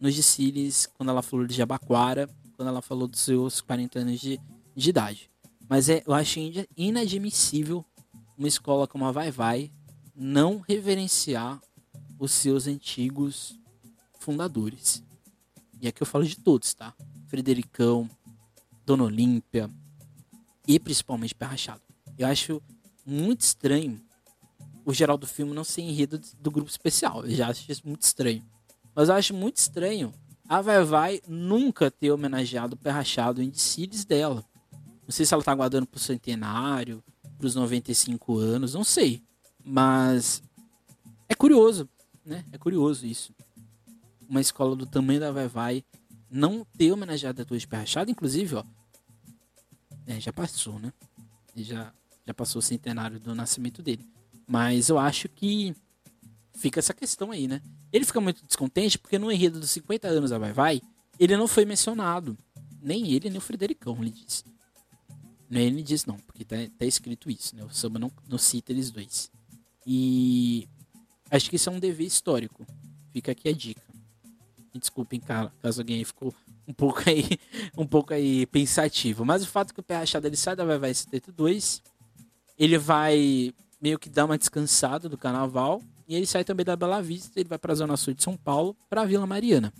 [0.01, 4.41] nos desfiles, quando ela falou de Jabaquara, quando ela falou dos seus 40 anos de,
[4.75, 5.31] de idade.
[5.69, 6.41] Mas é, eu acho
[6.77, 7.85] inadmissível
[8.37, 9.71] uma escola como a Vai Vai
[10.19, 11.61] não reverenciar
[12.19, 13.57] os seus antigos
[14.19, 15.03] fundadores.
[15.81, 16.93] E aqui eu falo de todos, tá?
[17.29, 18.11] Fredericão,
[18.85, 19.71] Dona Olímpia
[20.67, 21.83] e principalmente Pé Rachado.
[22.19, 22.61] Eu acho
[23.07, 24.01] muito estranho
[24.85, 27.25] o geral do filme não ser enredo do grupo especial.
[27.25, 28.45] Eu já acho isso muito estranho.
[28.95, 30.13] Mas eu acho muito estranho
[30.49, 34.45] a Vai Vai nunca ter homenageado o Pé Rachado em desfiles dela.
[34.73, 37.05] Não sei se ela tá aguardando pro centenário,
[37.39, 39.23] pros 95 anos, não sei.
[39.71, 40.43] Mas
[41.29, 41.87] é curioso,
[42.25, 42.43] né?
[42.51, 43.35] É curioso isso.
[44.27, 45.85] Uma escola do tamanho da Vai Vai
[46.31, 48.65] não ter homenageado a tua Rachado, inclusive, ó.
[50.07, 50.91] É, já passou, né?
[51.55, 51.93] Já
[52.27, 54.07] já passou o centenário do nascimento dele.
[54.47, 55.75] Mas eu acho que
[56.55, 57.63] fica essa questão aí, né?
[57.91, 60.83] Ele fica muito descontente porque no enredo dos 50 anos da Vai Vai,
[61.19, 62.37] ele não foi mencionado.
[62.83, 64.45] Nem ele, nem o Fredericão, ele disse.
[65.49, 67.65] Nem ele disse não, porque tá, tá escrito isso, né?
[67.65, 69.31] O samba não, não cita eles dois.
[69.90, 70.68] E
[71.31, 72.66] acho que isso é um dever histórico.
[73.11, 73.83] Fica aqui a dica.
[74.74, 76.35] Me desculpem, caso alguém ficou
[76.66, 77.24] um pouco aí,
[77.74, 79.24] um pouco aí pensativo.
[79.24, 81.83] Mas o fato é que o pé rachado ele sai da Vai Vai 72
[82.59, 87.01] ele vai meio que dar uma descansada do carnaval e ele sai também da Bela
[87.01, 89.72] Vista, ele vai para a zona sul de São Paulo, para Vila Mariana.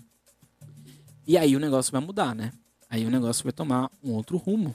[1.27, 2.53] E aí o negócio vai mudar, né?
[2.89, 4.73] Aí o negócio vai tomar um outro rumo.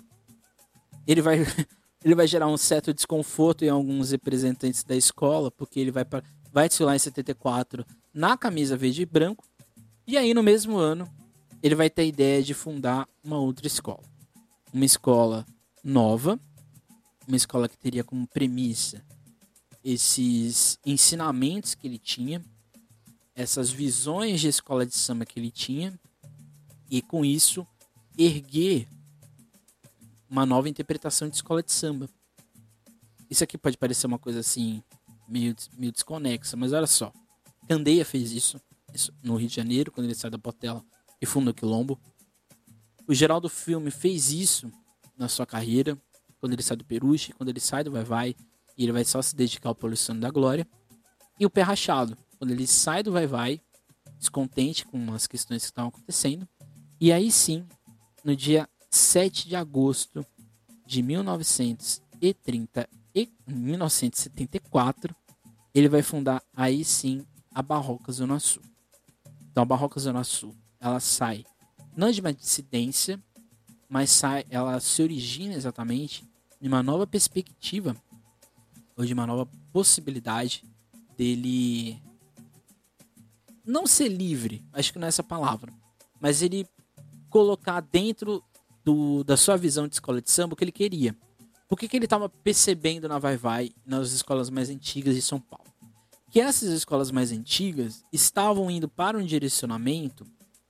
[1.06, 1.38] Ele vai
[2.04, 6.22] ele vai gerar um certo desconforto em alguns representantes da escola, porque ele vai para
[6.52, 9.44] vai desfilar em 74 na camisa verde e branco.
[10.06, 11.10] E aí no mesmo ano,
[11.62, 14.02] ele vai ter a ideia de fundar uma outra escola.
[14.72, 15.46] Uma escola
[15.82, 16.38] nova,
[17.26, 19.02] uma escola que teria como premissa
[19.82, 22.42] esses ensinamentos que ele tinha,
[23.34, 25.98] essas visões de escola de samba que ele tinha,
[26.90, 27.66] e com isso
[28.16, 28.86] erguer
[30.34, 32.08] uma nova interpretação de escola de samba.
[33.30, 34.82] Isso aqui pode parecer uma coisa assim,
[35.28, 37.12] meio, meio desconexa, mas olha só.
[37.68, 38.60] Candeia fez isso,
[38.92, 40.84] isso no Rio de Janeiro, quando ele sai da Portela
[41.22, 42.00] e funda o Quilombo.
[43.06, 44.72] O Geraldo Filme fez isso
[45.16, 45.96] na sua carreira,
[46.40, 48.36] quando ele sai do Peruche, quando ele sai do Vai Vai,
[48.76, 50.66] e ele vai só se dedicar ao Poluição da Glória.
[51.38, 53.60] E o Pé Rachado, quando ele sai do Vai Vai,
[54.18, 56.48] descontente com as questões que estavam acontecendo.
[57.00, 57.64] E aí sim,
[58.24, 60.24] no dia 7 de agosto
[60.87, 65.14] de 1930 e 1974,
[65.74, 68.62] ele vai fundar aí sim a Barroca Zona Sul.
[69.50, 71.44] Então a Barroca Zona Sul, ela sai
[71.96, 73.22] não de uma dissidência,
[73.88, 76.24] mas sai, ela se origina exatamente
[76.61, 77.96] de uma nova perspectiva
[78.96, 80.64] ou de uma nova possibilidade
[81.16, 82.02] dele
[83.64, 85.72] não ser livre, acho que não é essa palavra,
[86.20, 86.68] mas ele
[87.30, 88.42] colocar dentro
[88.84, 91.16] do, da sua visão de escola de samba o que ele queria.
[91.68, 95.40] O que, que ele estava percebendo na Vai Vai, nas escolas mais antigas de São
[95.40, 95.64] Paulo?
[96.30, 100.26] Que essas escolas mais antigas estavam indo para um direcionamento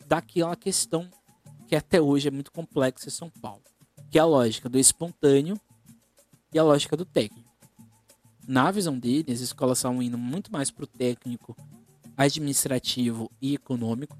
[0.07, 1.09] daquela questão
[1.67, 3.63] que até hoje é muito complexa em São Paulo,
[4.11, 5.59] que é a lógica do espontâneo
[6.53, 7.51] e a lógica do técnico.
[8.47, 11.57] Na visão dele, as escolas estavam indo muito mais para o técnico
[12.17, 14.17] administrativo e econômico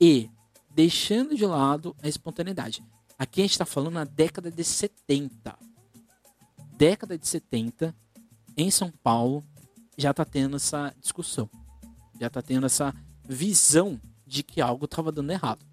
[0.00, 0.30] e
[0.74, 2.84] deixando de lado a espontaneidade.
[3.18, 5.56] Aqui a gente está falando na década de 70.
[6.76, 7.94] Década de 70,
[8.56, 9.44] em São Paulo,
[9.96, 11.48] já está tendo essa discussão.
[12.20, 15.64] Já está tendo essa visão de que algo estava dando errado.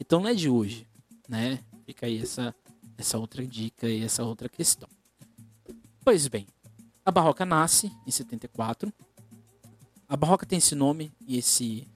[0.00, 0.88] Então não é de hoje,
[1.28, 1.60] né?
[1.84, 2.54] Fica aí essa,
[2.96, 4.88] essa outra dica e essa outra questão.
[6.02, 6.46] Pois bem,
[7.04, 8.92] a Barroca nasce em 74.
[10.08, 11.86] A Barroca tem esse nome e esse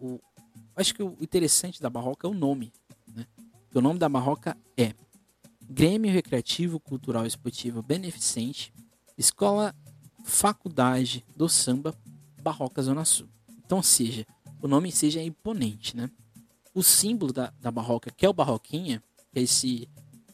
[0.00, 0.18] o,
[0.78, 2.72] acho que o interessante da Barroca é o nome,
[3.14, 3.26] né?
[3.74, 4.94] O nome da Barroca é
[5.68, 8.72] Grêmio Recreativo Cultural Esportivo Beneficente,
[9.16, 9.74] Escola
[10.24, 11.94] Faculdade do Samba
[12.42, 13.28] Barroca Zona Sul.
[13.64, 14.26] Então, seja,
[14.62, 16.10] o nome seja imponente, né?
[16.74, 19.88] O símbolo da, da Barroca, que é o Barroquinha, que é esse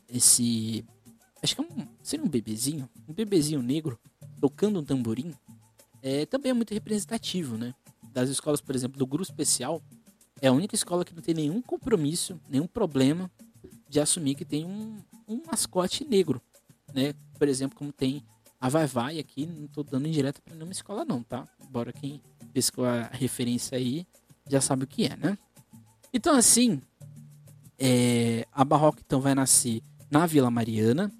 [0.08, 0.84] esse
[1.42, 3.98] acho que é um, seria um bebezinho, um bebezinho negro
[4.40, 5.34] tocando um tamborim,
[6.02, 7.74] é também é muito representativo, né?
[8.12, 9.82] Das escolas, por exemplo, do grupo especial,
[10.44, 13.30] é a única escola que não tem nenhum compromisso, nenhum problema
[13.88, 16.38] de assumir que tem um, um mascote negro,
[16.92, 17.14] né?
[17.38, 18.22] Por exemplo, como tem
[18.60, 21.48] a Vai Vai aqui, não estou dando indireta para nenhuma escola não, tá?
[21.66, 22.20] Embora quem
[22.52, 24.06] pescou a referência aí
[24.46, 25.38] já sabe o que é, né?
[26.12, 26.82] Então assim,
[27.78, 31.10] é, a Barroca então vai nascer na Vila Mariana,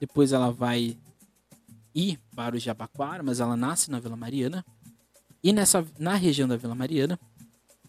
[0.00, 0.96] depois ela vai
[1.94, 4.64] ir para o Jabaquara, mas ela nasce na Vila Mariana.
[5.44, 7.20] E nessa, na região da Vila Mariana,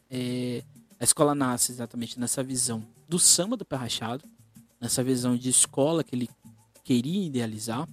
[0.10, 0.62] é,
[1.02, 4.24] a escola nasce exatamente nessa visão do samba do pé rachado,
[4.80, 6.30] nessa visão de escola que ele
[6.84, 7.90] queria idealizar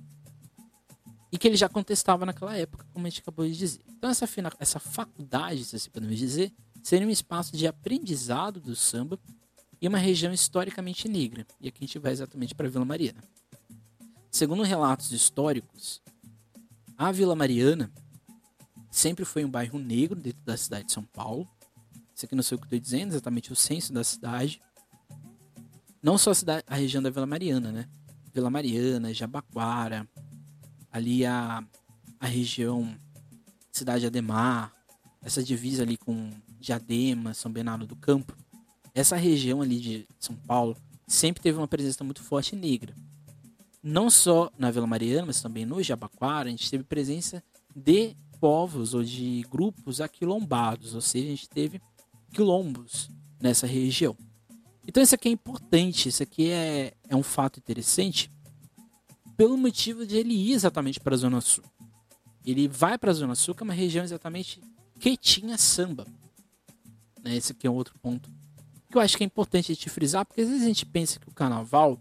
[1.32, 3.80] e que ele já contestava naquela época, como a gente acabou de dizer.
[3.88, 9.18] Então essa, essa faculdade, se assim podemos dizer, seria um espaço de aprendizado do samba
[9.80, 11.46] e uma região historicamente negra.
[11.62, 13.24] E aqui a gente vai exatamente para Vila Mariana.
[14.30, 16.02] Segundo relatos históricos,
[16.94, 17.90] a Vila Mariana
[18.90, 21.48] sempre foi um bairro negro dentro da cidade de São Paulo
[22.18, 24.60] isso aqui não sei o que estou dizendo, exatamente o censo da cidade.
[26.02, 27.88] Não só a, cidade, a região da Vila Mariana, né?
[28.34, 30.04] Vila Mariana, Jabaquara,
[30.90, 31.64] ali a,
[32.18, 32.92] a região
[33.70, 34.72] Cidade Ademar,
[35.22, 38.36] essa divisa ali com Diadema, São Bernardo do Campo.
[38.92, 40.76] Essa região ali de São Paulo
[41.06, 42.96] sempre teve uma presença muito forte negra.
[43.80, 47.40] Não só na Vila Mariana, mas também no Jabaquara, a gente teve presença
[47.76, 51.80] de povos ou de grupos aquilombados, ou seja, a gente teve
[52.32, 53.10] quilombos
[53.40, 54.16] nessa região.
[54.86, 58.30] Então isso aqui é importante, isso aqui é, é um fato interessante
[59.36, 61.64] pelo motivo de ele ir exatamente para a Zona Sul.
[62.44, 64.60] Ele vai para a Zona Sul, que é uma região exatamente
[64.98, 66.06] que tinha samba.
[67.22, 67.36] Né?
[67.36, 68.30] Esse aqui é um outro ponto
[68.90, 71.20] que eu acho que é importante a gente frisar, porque às vezes a gente pensa
[71.20, 72.00] que o carnaval,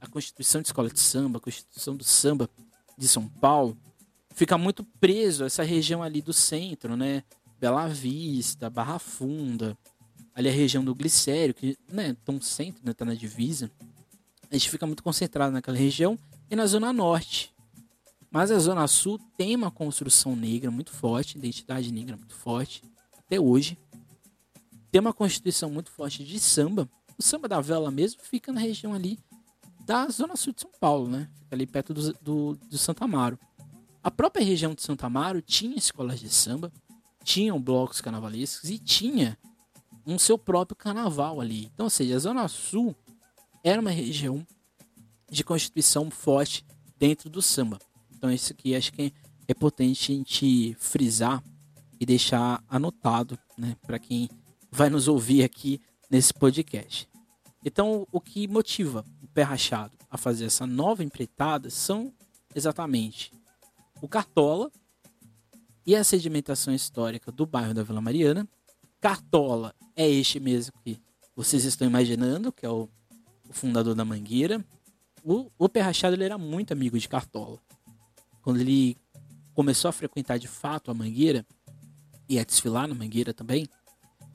[0.00, 2.48] a constituição de escola de samba, a constituição do samba
[2.96, 3.76] de São Paulo,
[4.34, 7.24] fica muito preso a essa região ali do centro, né?
[7.60, 9.76] Bela Vista, Barra Funda,
[10.34, 13.70] ali a região do Glicério, que né, tão centro, né, tá na divisa.
[14.50, 16.18] A gente fica muito concentrado naquela região
[16.50, 17.52] e na Zona Norte.
[18.30, 22.82] Mas a Zona Sul tem uma construção negra muito forte, identidade negra muito forte,
[23.18, 23.78] até hoje.
[24.90, 26.88] Tem uma constituição muito forte de samba.
[27.18, 29.18] O samba da vela mesmo fica na região ali
[29.84, 31.28] da Zona Sul de São Paulo, né?
[31.34, 33.38] Fica ali perto do, do, do Santa Amaro.
[34.02, 36.70] A própria região de Santa Amaro tinha escolas de samba,
[37.28, 39.36] tinham blocos carnavalescos e tinha
[40.06, 41.66] um seu próprio carnaval ali.
[41.66, 42.96] Então, ou seja, a Zona Sul
[43.62, 44.46] era uma região
[45.30, 46.64] de constituição forte
[46.98, 47.78] dentro do samba.
[48.16, 49.12] Então, isso aqui acho que
[49.46, 51.44] é importante a gente frisar
[52.00, 54.30] e deixar anotado, né, para quem
[54.70, 57.06] vai nos ouvir aqui nesse podcast.
[57.62, 62.10] Então, o que motiva o pé rachado a fazer essa nova empreitada são
[62.54, 63.30] exatamente
[64.00, 64.72] o Cartola,
[65.88, 68.46] e a sedimentação histórica do bairro da Vila Mariana.
[69.00, 71.00] Cartola é este mesmo que
[71.34, 72.90] vocês estão imaginando, que é o,
[73.48, 74.62] o fundador da Mangueira.
[75.24, 77.58] O, o Pé Rachado ele era muito amigo de Cartola.
[78.42, 78.98] Quando ele
[79.54, 81.46] começou a frequentar de fato a Mangueira
[82.28, 83.66] e a desfilar na Mangueira também,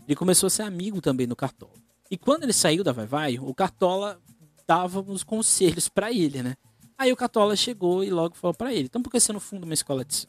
[0.08, 1.76] ele começou a ser amigo também do Cartola.
[2.10, 4.20] E quando ele saiu da Vai Vai, o Cartola
[4.66, 6.56] dava uns conselhos para ele, né?
[6.98, 9.66] Aí o Catola chegou e logo falou para ele: então por que você não funda
[9.66, 10.28] uma escola de?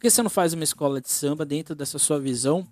[0.00, 2.66] Por que você não faz uma escola de samba dentro dessa sua visão?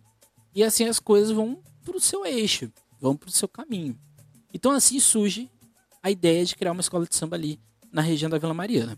[0.55, 3.99] E assim as coisas vão pro seu eixo, vão pro seu caminho.
[4.51, 5.51] Então assim surge
[6.03, 7.61] a ideia de criar uma escola de samba ali
[7.93, 8.97] na região da Vila Mariana.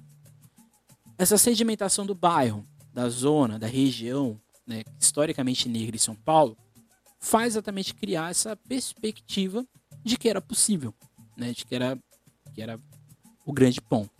[1.18, 2.64] Essa sedimentação do bairro,
[2.94, 6.56] da zona, da região, né, historicamente negra em São Paulo,
[7.18, 9.66] faz exatamente criar essa perspectiva
[10.04, 10.94] de que era possível,
[11.36, 11.98] né, de que era,
[12.54, 12.78] que era
[13.44, 14.12] o grande ponto.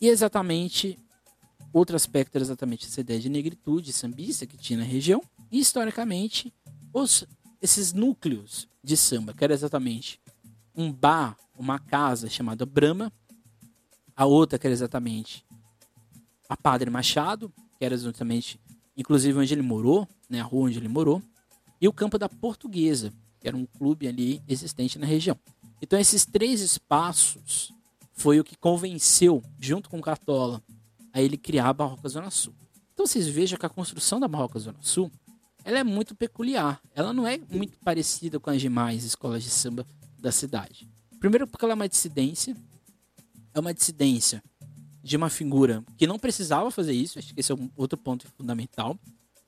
[0.00, 0.96] E exatamente
[1.72, 6.52] outro aspecto era exatamente essa ideia de negritude sambista que tinha na região, e historicamente
[6.92, 7.24] os,
[7.60, 10.20] esses núcleos de samba, que era exatamente
[10.74, 13.12] um bar, uma casa chamada Brahma,
[14.16, 15.44] a outra que era exatamente
[16.48, 18.60] a Padre Machado, que era exatamente,
[18.96, 21.22] inclusive onde ele morou, né, a rua onde ele morou,
[21.80, 25.38] e o Campo da Portuguesa, que era um clube ali existente na região.
[25.80, 27.72] Então esses três espaços
[28.12, 30.62] foi o que convenceu, junto com Cartola,
[31.18, 32.54] a ele criar a Barroca Zona Sul.
[32.94, 35.10] Então vocês vejam que a construção da Barroca Zona Sul
[35.64, 36.80] ela é muito peculiar.
[36.94, 39.84] Ela não é muito parecida com as demais escolas de samba
[40.18, 40.88] da cidade.
[41.18, 42.56] Primeiro porque ela é uma dissidência.
[43.52, 44.42] É uma dissidência
[45.02, 47.18] de uma figura que não precisava fazer isso.
[47.18, 48.98] Acho que esse é um outro ponto fundamental.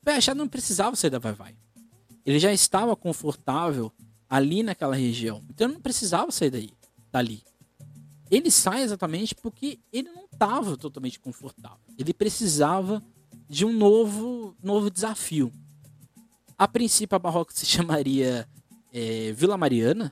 [0.05, 1.55] O Achado não precisava sair da Vai Vai.
[2.27, 3.93] Ele já estava confortável
[4.29, 5.43] ali naquela região.
[5.49, 6.71] Então não precisava sair daí,
[7.13, 7.43] dali.
[8.31, 11.79] Ele sai exatamente porque ele não estava totalmente confortável.
[11.99, 13.05] Ele precisava
[13.47, 15.53] de um novo, novo desafio.
[16.57, 18.49] A princípio, a Barroca se chamaria
[18.91, 20.11] é, Vila Mariana,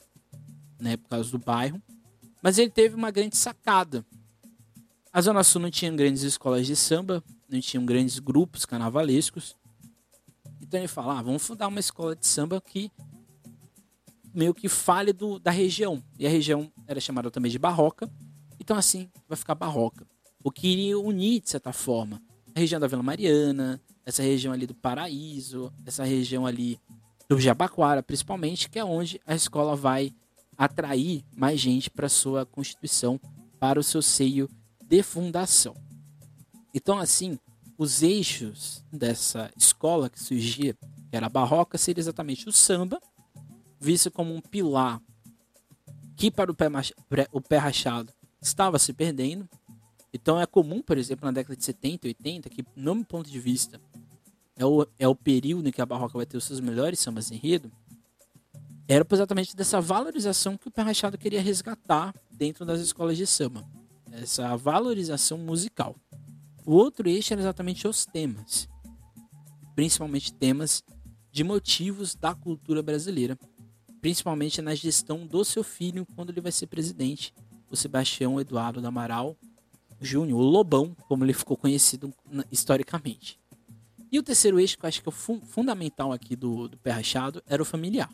[0.78, 1.82] né, por causa do bairro,
[2.42, 4.04] mas ele teve uma grande sacada.
[5.10, 9.56] A Zona Sul não tinha grandes escolas de samba, não tinham grandes grupos carnavalescos.
[10.60, 12.92] Então ele fala: ah, vamos fundar uma escola de samba que
[14.34, 16.04] meio que fale do, da região.
[16.18, 18.08] E a região era chamada também de Barroca.
[18.60, 20.06] Então assim vai ficar Barroca.
[20.42, 22.22] O que iria unir, de certa forma,
[22.54, 26.80] a região da Vila Mariana, essa região ali do Paraíso, essa região ali
[27.28, 30.14] do Jabaquara, principalmente, que é onde a escola vai
[30.56, 33.20] atrair mais gente para sua constituição,
[33.60, 34.48] para o seu seio
[34.82, 35.74] de fundação.
[36.74, 37.38] Então, assim,
[37.76, 43.00] os eixos dessa escola que surgia, que era barroca, seria exatamente o samba,
[43.78, 45.00] visto como um pilar
[46.16, 46.66] que para o pé,
[47.30, 49.48] o pé rachado estava se perdendo,
[50.12, 53.30] então é comum, por exemplo, na década de 70 e 80, que, no meu ponto
[53.30, 53.80] de vista,
[54.56, 57.30] é o, é o período em que a barroca vai ter os seus melhores sambas
[57.30, 57.70] enredo,
[58.88, 63.62] era exatamente dessa valorização que o Pé Rachado queria resgatar dentro das escolas de samba.
[64.10, 65.94] Essa valorização musical.
[66.64, 68.66] O outro eixo era exatamente os temas.
[69.76, 70.82] Principalmente temas
[71.30, 73.38] de motivos da cultura brasileira.
[74.00, 77.34] Principalmente na gestão do seu filho quando ele vai ser presidente,
[77.70, 79.36] o Sebastião Eduardo Amaral
[80.00, 82.12] Júnior, o Lobão, como ele ficou conhecido
[82.50, 83.38] historicamente.
[84.10, 86.78] E o terceiro eixo, que eu acho que é o fu fundamental aqui do, do
[86.78, 88.10] Pé Rachado, era o familiar.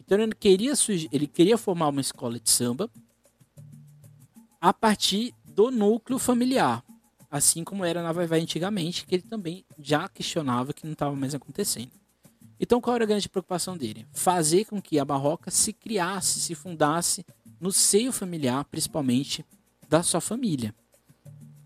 [0.00, 0.72] Então ele queria,
[1.10, 2.90] ele queria formar uma escola de samba
[4.60, 6.82] a partir do núcleo familiar.
[7.30, 11.14] Assim como era na Vai Vai antigamente, que ele também já questionava que não estava
[11.16, 11.90] mais acontecendo.
[12.60, 14.06] Então qual era a grande preocupação dele?
[14.12, 17.24] Fazer com que a barroca se criasse, se fundasse
[17.60, 19.44] no seio familiar, principalmente
[19.88, 20.74] da sua família.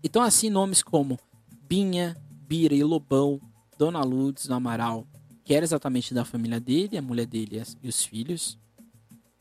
[0.03, 1.19] Então, assim, nomes como
[1.67, 2.15] Binha,
[2.47, 3.41] Bira e Lobão,
[3.77, 5.05] Dona Lourdes do Amaral,
[5.43, 8.57] que era exatamente da família dele, a mulher dele e os filhos,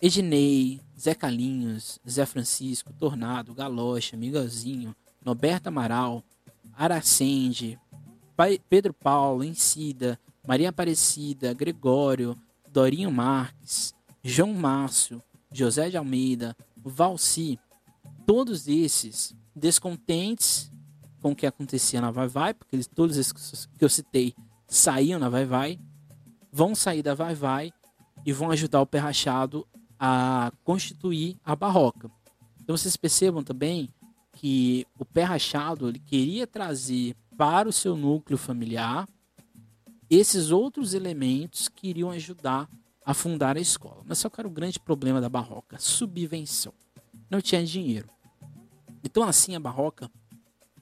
[0.01, 6.23] Ednei, Zé Calinhos, Zé Francisco, Tornado, Galocha, Miguelzinho, Noberto Amaral,
[6.75, 7.79] Aracende,
[8.69, 12.37] Pedro Paulo, Encida, Maria Aparecida, Gregório,
[12.71, 17.59] Dorinho Marques, João Márcio, José de Almeida, Valci,
[18.27, 20.71] todos esses descontentes
[21.23, 24.35] com o que acontecia na Vai Vai, porque eles, todos esses que eu citei
[24.69, 25.81] saíam na Vai Vai,
[26.53, 27.73] vão sair da Vai Vai
[28.25, 29.67] e vão ajudar o Pé Rachado
[29.99, 32.11] a constituir a Barroca.
[32.61, 33.89] Então vocês percebam também
[34.33, 39.09] que o Pé Rachado ele queria trazer para o seu núcleo familiar
[40.11, 42.69] esses outros elementos que iriam ajudar
[43.05, 44.03] a fundar a escola.
[44.05, 46.73] Mas só que era o grande problema da Barroca, subvenção.
[47.31, 48.16] Não tinha dinheiro.
[49.07, 50.11] Então, assim, a Barroca,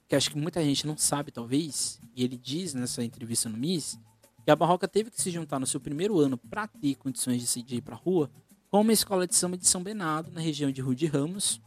[0.09, 3.99] que acho que muita gente não sabe, talvez, e ele diz nessa entrevista no MIS,
[4.43, 7.63] que a Barroca teve que se juntar no seu primeiro ano para ter condições de,
[7.63, 8.31] de ir para a rua
[8.71, 11.61] com uma escola de samba de São Bernardo, na região de Rua de Ramos,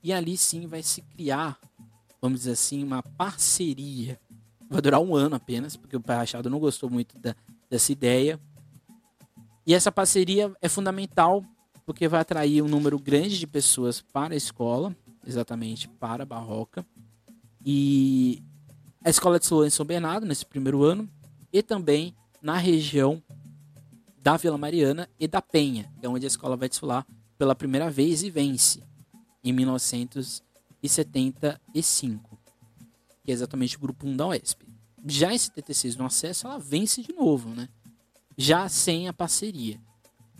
[0.00, 1.58] e ali sim vai se criar,
[2.22, 4.20] vamos dizer assim, uma parceria.
[4.70, 7.34] Vai durar um ano apenas, porque o Pai Rachado não gostou muito da,
[7.68, 8.38] dessa ideia.
[9.66, 11.44] E essa parceria é fundamental
[11.84, 14.96] porque vai atrair um número grande de pessoas para a escola,
[15.28, 16.86] exatamente para a Barroca.
[17.64, 18.42] E
[19.04, 21.08] a escola de Solon em São Bernardo, nesse primeiro ano,
[21.52, 23.22] e também na região
[24.20, 27.04] da Vila Mariana e da Penha, que é onde a escola vai desfilar
[27.36, 28.82] pela primeira vez e vence
[29.44, 32.38] em 1975,
[33.24, 34.66] que é exatamente o grupo 1 da UESP.
[35.06, 37.68] Já em 76 no acesso, ela vence de novo, né?
[38.36, 39.80] Já sem a parceria.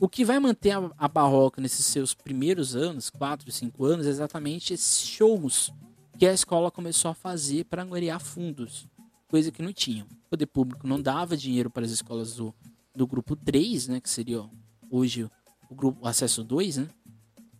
[0.00, 4.10] O que vai manter a, a Barroca nesses seus primeiros anos, 4, 5 anos, é
[4.10, 5.72] exatamente esses shows
[6.16, 8.86] que a escola começou a fazer para angariar fundos,
[9.26, 10.06] coisa que não tinham.
[10.06, 12.54] O poder público não dava dinheiro para as escolas do,
[12.94, 14.48] do grupo 3, né, que seria
[14.88, 15.28] hoje
[15.68, 16.88] o grupo o acesso 2, né?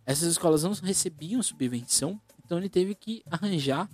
[0.07, 3.91] Essas escolas não recebiam subvenção, então ele teve que arranjar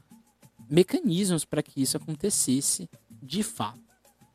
[0.69, 2.89] mecanismos para que isso acontecesse
[3.23, 3.81] de fato.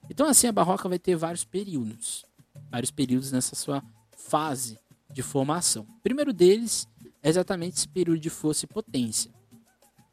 [0.09, 2.25] Então assim a Barroca vai ter vários períodos,
[2.71, 3.83] vários períodos nessa sua
[4.29, 4.77] fase
[5.11, 5.83] de formação.
[5.97, 6.87] O primeiro deles
[7.23, 9.31] é exatamente esse período de força e potência.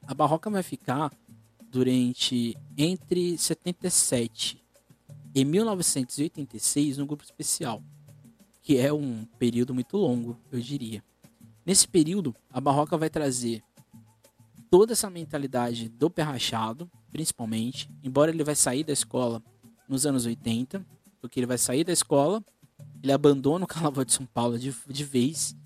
[0.06, 1.12] A Barroca vai ficar
[1.70, 4.64] durante entre 77
[5.34, 7.82] e 1986 no grupo especial,
[8.62, 11.04] que é um período muito longo, eu diria.
[11.64, 13.62] Nesse período, a Barroca vai trazer
[14.70, 19.42] toda essa mentalidade do pé rachado, principalmente, embora ele vai sair da escola
[19.86, 20.86] nos anos 80,
[21.20, 22.42] porque ele vai sair da escola,
[23.02, 25.56] ele abandona o Carnaval de São Paulo de, de vez,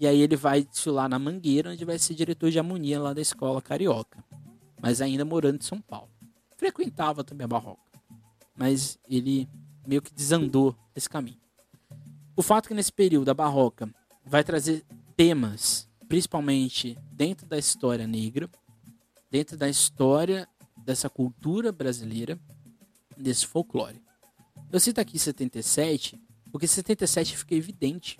[0.00, 3.20] e aí ele vai desfilar na Mangueira, onde vai ser diretor de harmonia lá da
[3.20, 4.24] escola carioca,
[4.80, 6.10] mas ainda morando em São Paulo.
[6.56, 8.00] Frequentava também a Barroca,
[8.56, 9.48] mas ele
[9.86, 11.38] meio que desandou esse caminho.
[12.36, 13.92] O fato é que nesse período a Barroca
[14.24, 14.84] vai trazer
[15.16, 18.48] temas, principalmente dentro da história negra,
[19.30, 22.38] dentro da história dessa cultura brasileira,
[23.16, 24.00] desse folclore.
[24.70, 26.20] Eu cito aqui 77,
[26.50, 28.18] porque 77 fica evidente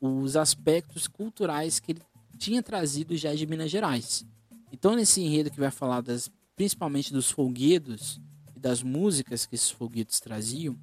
[0.00, 2.02] os aspectos culturais que ele
[2.38, 4.24] tinha trazido já de Minas Gerais.
[4.72, 8.20] Então, nesse enredo que vai falar das, principalmente dos folguedos
[8.54, 10.78] e das músicas que esses folguedos traziam,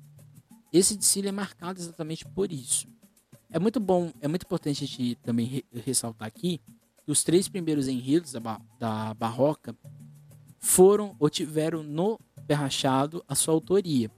[0.72, 2.88] esse desfile é marcado exatamente por isso.
[3.50, 6.60] É muito bom, é muito importante a gente também re ressaltar aqui
[7.06, 9.76] que os três primeiros enredos da, ba da Barroca
[10.60, 14.12] foram ou tiveram no Pé Rachado a sua autoria.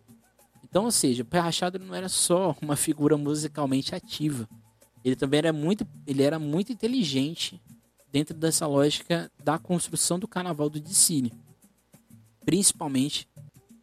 [0.70, 4.47] Então, ou seja, o Pé Rachado não era só uma figura musicalmente ativa.
[5.03, 7.61] Ele também era muito, ele era muito inteligente
[8.11, 11.32] dentro dessa lógica da construção do carnaval do Dicine.
[12.43, 13.28] Principalmente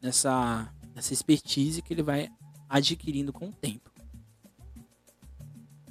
[0.01, 2.31] nessa, nessa expertise que ele vai
[2.69, 3.91] adquirindo com o tempo.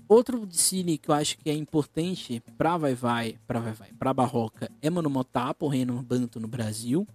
[0.07, 4.13] Outro desfile que eu acho que é importante para vai vai, para vai vai, para
[4.13, 7.07] Barroca é Monomotapo, o reino banto no Brasil.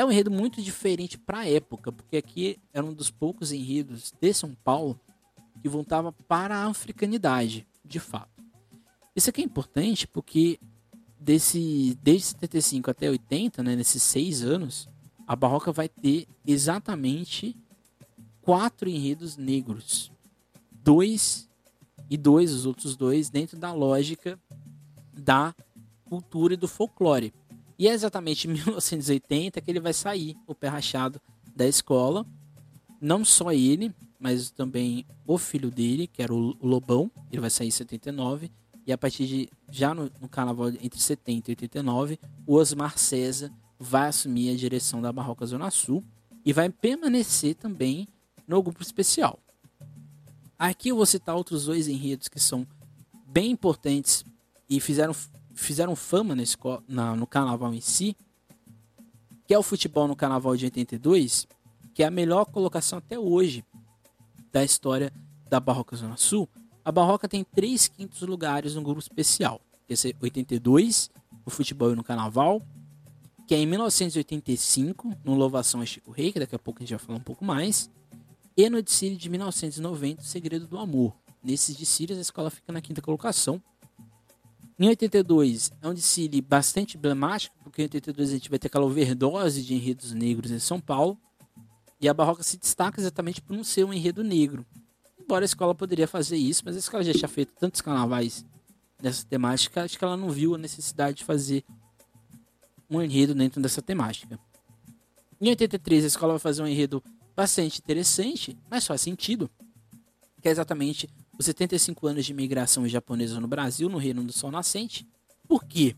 [0.00, 4.14] É um enredo muito diferente para a época, porque aqui era um dos poucos enredos
[4.18, 4.98] de São Paulo
[5.60, 8.42] que voltava para a africanidade, de fato.
[9.14, 10.58] Isso aqui é importante porque
[11.20, 14.88] desse desde 75 até 80, né, nesses seis anos,
[15.26, 17.54] a Barroca vai ter exatamente
[18.40, 20.10] quatro enredos negros,
[20.72, 21.46] dois
[22.08, 24.40] e dois, os outros dois, dentro da lógica
[25.12, 25.54] da
[26.06, 27.34] cultura e do folclore.
[27.80, 31.18] E é exatamente em 1980 que ele vai sair, o pé rachado,
[31.56, 32.26] da escola.
[33.00, 37.68] Não só ele, mas também o filho dele, que era o Lobão, ele vai sair
[37.68, 38.52] em 79.
[38.86, 43.50] E a partir de, já no, no carnaval entre 70 e 89, o Osmar César
[43.78, 46.04] vai assumir a direção da Barroca Zona Sul
[46.44, 48.06] e vai permanecer também
[48.46, 49.38] no grupo especial.
[50.58, 52.66] Aqui eu vou citar outros dois enredos que são
[53.26, 54.22] bem importantes
[54.68, 55.14] e fizeram,
[55.62, 56.56] fizeram fama nesse,
[56.88, 58.16] na, no carnaval em si,
[59.46, 61.46] que é o futebol no carnaval de 82,
[61.94, 63.64] que é a melhor colocação até hoje
[64.52, 65.12] da história
[65.48, 66.48] da Barroca Zona Sul.
[66.84, 71.10] A Barroca tem três quintos lugares no grupo especial, que é 82,
[71.44, 72.62] o futebol no carnaval,
[73.46, 76.90] que é em 1985, no Louvação a Chico Rei, que daqui a pouco a gente
[76.90, 77.90] vai falar um pouco mais,
[78.56, 81.16] e no desfile de 1990, O Segredo do Amor.
[81.42, 83.60] Nesses desfiles, a escola fica na quinta colocação.
[84.82, 88.86] Em 82, é um desfile bastante emblemático, porque em 82 a gente vai ter aquela
[88.86, 91.18] overdose de enredos negros em São Paulo.
[92.00, 94.64] E a Barroca se destaca exatamente por não ser um enredo negro.
[95.20, 98.42] Embora a escola poderia fazer isso, mas a escola já tinha feito tantos carnavais
[99.02, 101.62] nessa temática, acho que ela não viu a necessidade de fazer
[102.88, 104.40] um enredo dentro dessa temática.
[105.38, 107.02] Em 83, a escola vai fazer um enredo
[107.36, 109.50] bastante interessante, mas faz sentido,
[110.40, 111.06] que é exatamente
[111.40, 115.08] os 75 anos de imigração japonesa no Brasil, no Reino do Sol Nascente.
[115.48, 115.96] Por quê?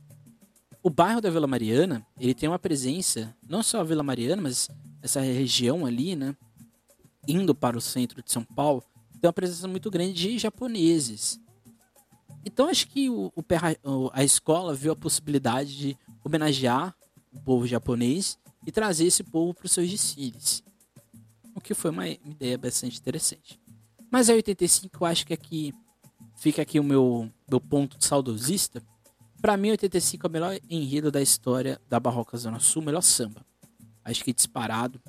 [0.81, 4.71] O bairro da Vila Mariana, ele tem uma presença, não só a Vila Mariana, mas
[5.03, 6.37] essa região ali, né,
[7.27, 8.85] indo para o centro de São Paulo,
[9.21, 11.41] tem uma presença muito grande de japoneses.
[12.45, 16.95] Então acho que o, o, a escola viu a possibilidade de homenagear
[17.33, 20.63] o povo japonês e trazer esse povo para os seus desfiles.
[21.53, 23.61] O que foi uma ideia bastante interessante.
[24.13, 25.73] Mas a 85 eu acho que aqui
[26.37, 28.83] fica aqui o meu, meu ponto saudosista.
[29.41, 33.43] Para mim, 85 é o melhor enredo da história da Barroca Zona Sul, melhor samba.
[34.05, 35.01] Acho que disparado.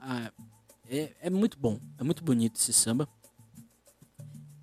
[0.00, 0.32] Ah,
[0.90, 3.08] é, é muito bom, é muito bonito esse samba.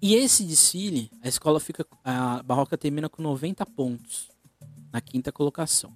[0.01, 1.87] E esse desfile, a escola fica.
[2.03, 4.29] A Barroca termina com 90 pontos
[4.91, 5.93] na quinta colocação.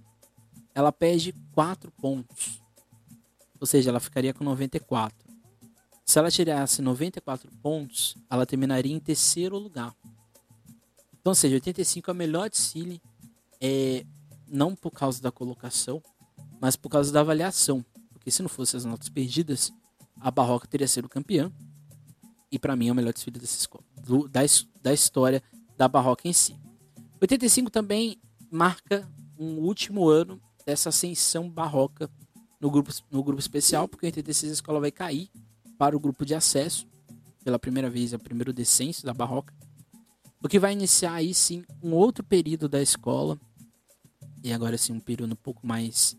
[0.74, 2.62] Ela perde 4 pontos.
[3.60, 5.29] Ou seja, ela ficaria com 94.
[6.10, 9.96] Se ela tirasse 94 pontos, ela terminaria em terceiro lugar.
[11.14, 13.00] Então, ou seja, 85 é o melhor desfile,
[13.62, 14.04] é,
[14.48, 16.02] não por causa da colocação,
[16.60, 17.86] mas por causa da avaliação.
[18.12, 19.72] Porque se não fossem as notas perdidas,
[20.20, 21.52] a Barroca teria sido campeã.
[22.52, 24.40] E para mim é o melhor desfile dessa escola, do, da,
[24.82, 25.44] da história
[25.78, 26.58] da Barroca em si.
[27.22, 29.08] 85 também marca
[29.38, 32.10] um último ano dessa ascensão barroca
[32.60, 35.30] no grupo, no grupo especial, porque em 86 a escola vai cair
[35.80, 36.86] para o grupo de acesso,
[37.42, 39.54] pela primeira vez, é o primeiro descenso da barroca,
[40.44, 43.40] o que vai iniciar aí sim um outro período da escola,
[44.44, 46.18] e agora sim um período um pouco mais,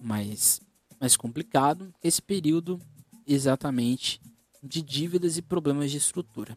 [0.00, 0.60] mais,
[1.00, 2.78] mais complicado, esse período
[3.26, 4.20] exatamente
[4.62, 6.56] de dívidas e problemas de estrutura.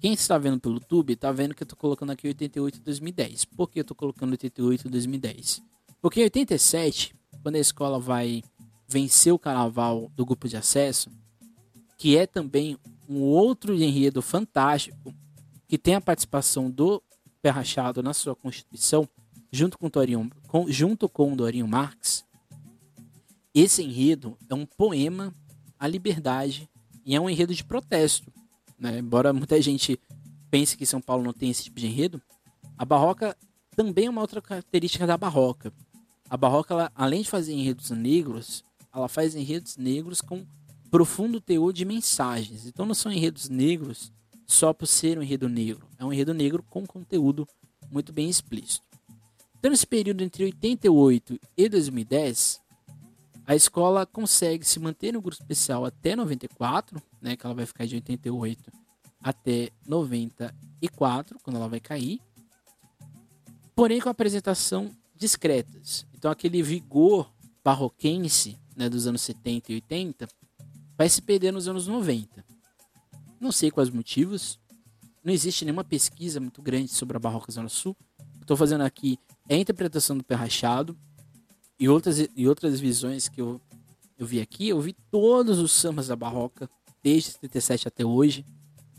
[0.00, 3.44] Quem está vendo pelo YouTube está vendo que eu estou colocando aqui 88 e 2010.
[3.46, 5.62] Por que eu estou colocando 88 e 2010?
[6.00, 7.12] Porque em 87,
[7.42, 8.44] quando a escola vai
[8.88, 11.10] vencer o carnaval do grupo de acesso,
[11.98, 12.78] que é também
[13.08, 15.14] um outro enredo fantástico,
[15.66, 17.02] que tem a participação do
[17.42, 19.08] Pé Rachado na sua constituição,
[19.52, 22.24] junto com, Torinho, com, junto com o Dorinho Marx,
[23.54, 25.34] esse enredo é um poema
[25.78, 26.68] à liberdade
[27.04, 28.32] e é um enredo de protesto.
[28.78, 28.98] Né?
[28.98, 29.98] Embora muita gente
[30.50, 32.22] pense que São Paulo não tem esse tipo de enredo,
[32.76, 33.36] a barroca
[33.74, 35.72] também é uma outra característica da barroca.
[36.30, 38.62] A barroca, ela, além de fazer enredos negros,
[38.94, 40.46] ela faz enredos negros com
[40.90, 42.66] profundo teor de mensagens.
[42.66, 44.12] Então não são enredos negros
[44.46, 45.86] só por ser um enredo negro.
[45.98, 47.46] É um enredo negro com conteúdo
[47.90, 48.86] muito bem explícito.
[49.58, 52.60] Então, nesse período entre 88 e 2010,
[53.44, 57.84] a escola consegue se manter no grupo especial até 94, né, que ela vai ficar
[57.84, 58.70] de 88
[59.20, 62.20] até 94, quando ela vai cair.
[63.74, 66.06] Porém, com apresentação discretas.
[66.14, 67.32] Então, aquele vigor
[67.64, 70.28] barroquense né, dos anos 70 e 80
[70.96, 72.44] vai se perder nos anos 90.
[73.40, 74.58] Não sei quais motivos.
[75.22, 77.96] Não existe nenhuma pesquisa muito grande sobre a Barroca Zona Sul.
[78.40, 79.18] Estou fazendo aqui
[79.48, 80.96] é a interpretação do pé rachado,
[81.78, 83.60] e outras, e outras visões que eu,
[84.18, 86.68] eu vi aqui, eu vi todos os sambas da Barroca,
[87.02, 88.44] desde 77 até hoje.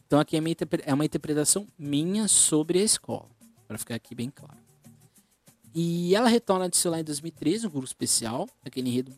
[0.08, 0.56] Então aqui é, minha,
[0.86, 3.30] é uma interpretação minha sobre a escola,
[3.68, 4.58] para ficar aqui bem claro.
[5.76, 9.12] E ela retorna de lá em 2013, um grupo especial, aquele enredo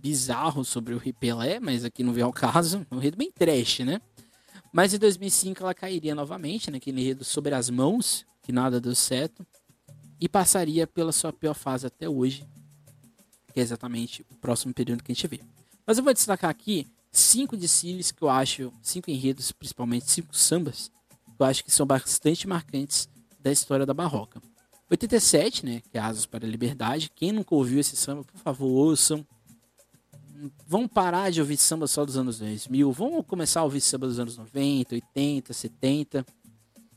[0.00, 4.00] bizarro sobre o Ripelé, mas aqui não vem ao caso, um enredo bem trash, né?
[4.72, 9.46] Mas em 2005 ela cairia novamente naquele enredo sobre as mãos, que nada deu certo,
[10.20, 12.44] e passaria pela sua pior fase até hoje,
[13.52, 15.40] que é exatamente o próximo período que a gente vê.
[15.86, 20.90] Mas eu vou destacar aqui cinco desfiles que eu acho, cinco enredos, principalmente cinco sambas,
[21.36, 23.08] que eu acho que são bastante marcantes
[23.40, 24.40] da história da Barroca.
[24.90, 27.10] 87, né, que é Asas para a Liberdade.
[27.14, 29.26] Quem nunca ouviu esse samba, por favor, ouçam.
[30.66, 32.90] Vamos parar de ouvir samba só dos anos 2000.
[32.92, 36.26] Vamos começar a ouvir samba dos anos 90, 80, 70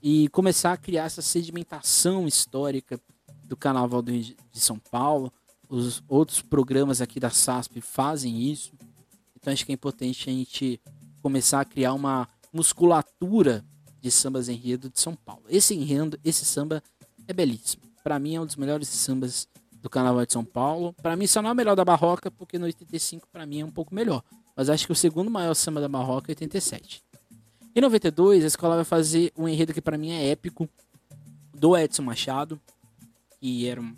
[0.02, 3.00] e começar a criar essa sedimentação histórica
[3.46, 5.32] do Carnaval de São Paulo,
[5.70, 8.74] os outros programas aqui da SASP fazem isso.
[9.36, 10.80] Então acho que é importante a gente
[11.22, 13.66] começar a criar uma musculatura
[14.00, 15.44] de sambas enredo de São Paulo.
[15.48, 16.84] Esse enredo, esse samba
[17.28, 17.84] é belíssimo.
[18.04, 19.48] Para mim é um dos melhores sambas
[19.84, 20.93] do Carnaval de São Paulo.
[20.93, 23.65] Para mim só não é o melhor da Barroca, porque no 85 para mim é
[23.65, 24.23] um pouco melhor.
[24.55, 27.03] Mas acho que o segundo maior samba da Barroca é 87.
[27.75, 30.69] Em 92, a escola vai fazer um enredo que para mim é épico,
[31.53, 32.59] do Edson Machado,
[33.39, 33.95] que era um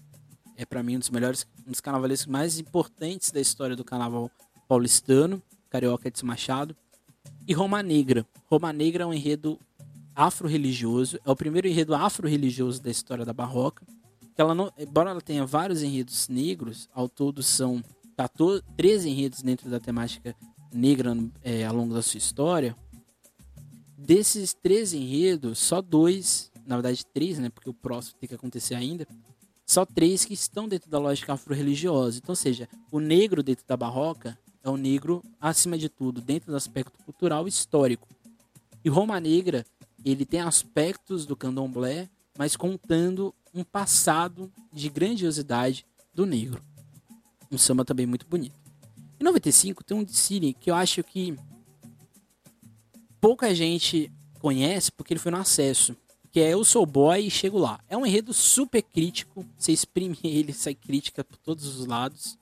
[0.58, 4.32] é para mim um dos melhores, um dos carnavalescos mais importantes da história do carnaval
[4.68, 6.76] paulistano, Carioca de Machado.
[7.48, 8.26] E Roma Negra.
[8.46, 9.60] Roma Negra é um enredo
[10.16, 13.86] afro-religioso, é o primeiro enredo afro-religioso da história da Barroca.
[14.38, 17.84] Ela não, embora ela tenha vários enredos negros, ao todo são
[18.18, 20.36] 14, 13 enredos dentro da temática
[20.74, 22.76] negra é, ao longo da sua história.
[23.98, 28.76] Desses 13 enredos, só dois, na verdade três, né, porque o próximo tem que acontecer
[28.76, 29.08] ainda,
[29.66, 32.20] só três que estão dentro da lógica afro-religiosa.
[32.22, 36.58] Então, seja, o negro dentro da barroca é o negro, acima de tudo, dentro do
[36.58, 38.08] aspecto cultural e histórico.
[38.84, 39.66] E Roma Negra
[40.04, 42.08] ele tem aspectos do candomblé,
[42.38, 46.62] mas contando um passado de grandiosidade do negro.
[47.52, 48.60] Um samba também muito bonito.
[49.20, 51.36] Em 95 tem um de que eu acho que
[53.22, 55.96] pouca gente conhece porque ele foi no acesso,
[56.32, 57.80] que é Eu Sou Boy e Chego Lá.
[57.88, 62.38] É um enredo super crítico, você exprime ele, sai crítica por todos os lados.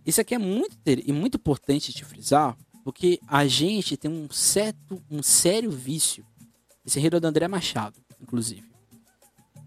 [0.05, 5.03] Isso aqui é muito, e muito importante de frisar, porque a gente tem um certo,
[5.11, 6.24] um sério vício.
[6.84, 8.68] Esse é do André Machado, inclusive.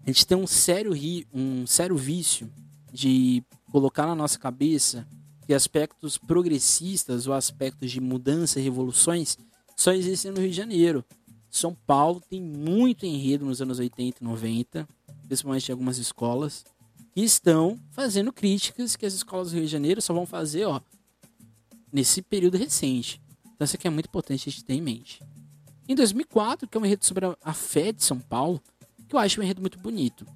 [0.04, 0.92] A gente tem um sério,
[1.32, 2.52] um sério vício
[2.92, 5.06] de colocar na nossa cabeça
[5.46, 9.38] que aspectos progressistas ou aspectos de mudança e revoluções
[9.76, 11.04] só existem no Rio de Janeiro.
[11.50, 14.88] São Paulo tem muito enredo nos anos 80 e 90,
[15.26, 16.64] principalmente em algumas escolas,
[17.14, 20.80] que estão fazendo críticas que as escolas do Rio de Janeiro só vão fazer, ó,
[21.92, 23.22] nesse período recente.
[23.54, 25.22] Então isso aqui é muito importante a gente ter em mente.
[25.88, 28.60] Em 2004, que é um enredo sobre a fé de São Paulo,
[29.08, 30.26] que eu acho um enredo muito bonito.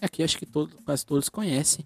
[0.00, 1.84] Aqui acho que todo, quase todos conhecem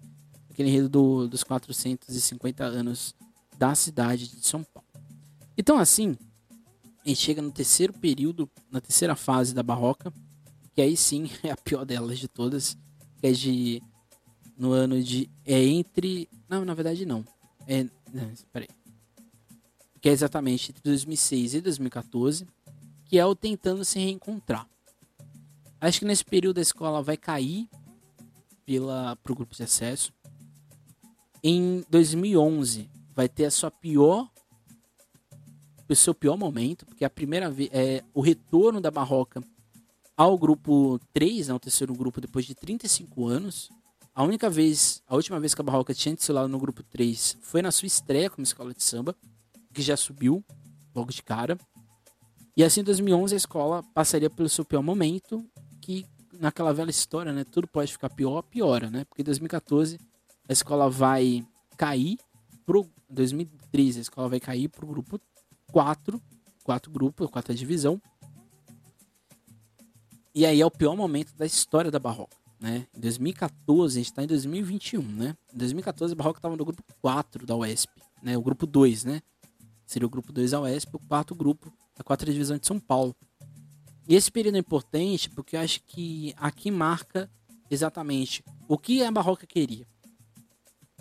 [0.49, 3.13] aquele enredo do, dos 450 anos
[3.57, 4.87] da cidade de São Paulo.
[5.57, 6.15] Então assim,
[7.03, 10.13] a gente chega no terceiro período, na terceira fase da Barroca,
[10.73, 12.77] que aí sim é a pior delas de todas,
[13.19, 13.83] que é de
[14.63, 17.25] no ano de é entre, não, na verdade não.
[17.67, 18.69] É, não, peraí
[20.03, 22.45] que é exatamente entre 2006 e 2014,
[23.05, 24.67] que é o tentando se reencontrar.
[25.79, 27.69] Acho que nesse período a escola vai cair
[28.65, 30.11] pela pro grupo de acesso.
[31.41, 34.29] Em 2011 vai ter a sua pior
[35.87, 39.41] o seu pior momento, porque a primeira vez é o retorno da Barroca
[40.17, 43.69] ao grupo 3, né, o terceiro grupo depois de 35 anos.
[44.15, 47.61] A única vez, a última vez que a Barroca tinha desfilado no grupo 3 foi
[47.61, 49.15] na sua estreia como escola de samba
[49.73, 50.43] que já subiu
[50.93, 51.57] logo de cara.
[52.55, 55.43] E assim, em 2011, a escola passaria pelo seu pior momento,
[55.81, 59.03] que naquela velha história, né, tudo pode ficar pior, piora, né?
[59.05, 59.99] Porque em 2014
[60.47, 61.43] a escola vai
[61.75, 62.19] cair
[62.63, 65.19] pro 2013 a escola vai cair pro grupo
[65.71, 66.21] 4,
[66.63, 67.99] quatro grupos, quarta divisão.
[70.35, 72.87] E aí é o pior momento da história da Barroca, né?
[72.95, 75.35] Em 2014, a gente está em 2021, né?
[75.53, 77.91] Em 2014 a Barroca estava no grupo 4 da UESP,
[78.21, 78.37] né?
[78.37, 79.21] O grupo 2, né?
[79.85, 83.13] Seria o grupo 2 a UESP, o quarto grupo da quarta divisão de São Paulo.
[84.07, 87.29] E esse período é importante porque eu acho que aqui marca
[87.69, 89.85] exatamente o que a Barroca queria.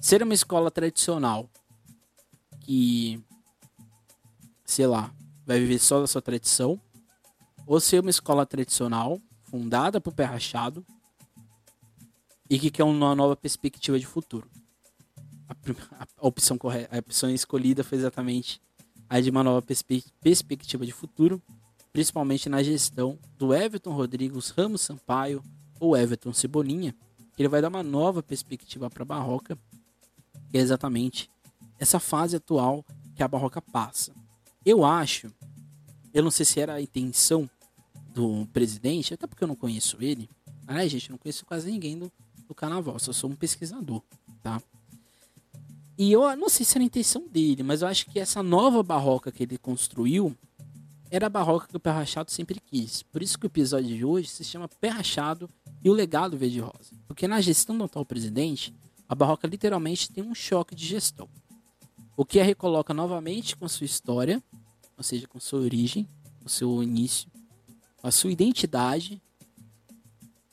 [0.01, 1.49] Ser uma escola tradicional
[2.59, 3.23] que,
[4.65, 5.15] sei lá,
[5.47, 6.81] vai viver só da sua tradição,
[7.69, 10.85] ou ser uma escola tradicional fundada por pé rachado
[12.53, 14.47] e que quer uma nova perspectiva de futuro.
[15.49, 15.55] A,
[16.03, 18.61] a, a opção correta, a opção escolhida foi exatamente
[19.09, 21.43] a de uma nova perspe perspectiva de futuro,
[21.95, 25.43] principalmente na gestão do Everton Rodrigues Ramos Sampaio
[25.81, 26.95] ou Everton Cebolinha,
[27.35, 29.57] que ele vai dar uma nova perspectiva para a Barroca,
[30.51, 31.31] que é exatamente
[31.79, 32.85] essa fase atual
[33.17, 34.13] que a Barroca passa.
[34.63, 35.33] Eu acho,
[36.13, 37.49] eu não sei se era a intenção
[38.13, 40.29] do presidente, até porque eu não conheço ele.
[40.67, 42.13] Aliás, gente, eu não conheço quase ninguém do,
[42.53, 44.03] do carnaval, só sou um pesquisador,
[44.43, 44.63] tá?
[45.99, 48.83] E eu não sei se era a intenção dele, mas eu acho que essa nova
[48.83, 50.37] barroca que ele construiu
[51.11, 53.03] era a barroca que o Pé Rachado sempre quis.
[53.03, 55.49] Por isso que o episódio de hoje se chama Pé Rachado
[55.85, 56.93] e o Legado Verde Rosa.
[57.07, 58.75] Porque na gestão do atual presidente,
[59.09, 61.29] a barroca literalmente tem um choque de gestão.
[62.17, 64.43] O que a recoloca novamente com sua história,
[64.97, 66.09] ou seja, com sua origem,
[66.43, 67.31] com seu início,
[68.03, 69.21] a sua identidade,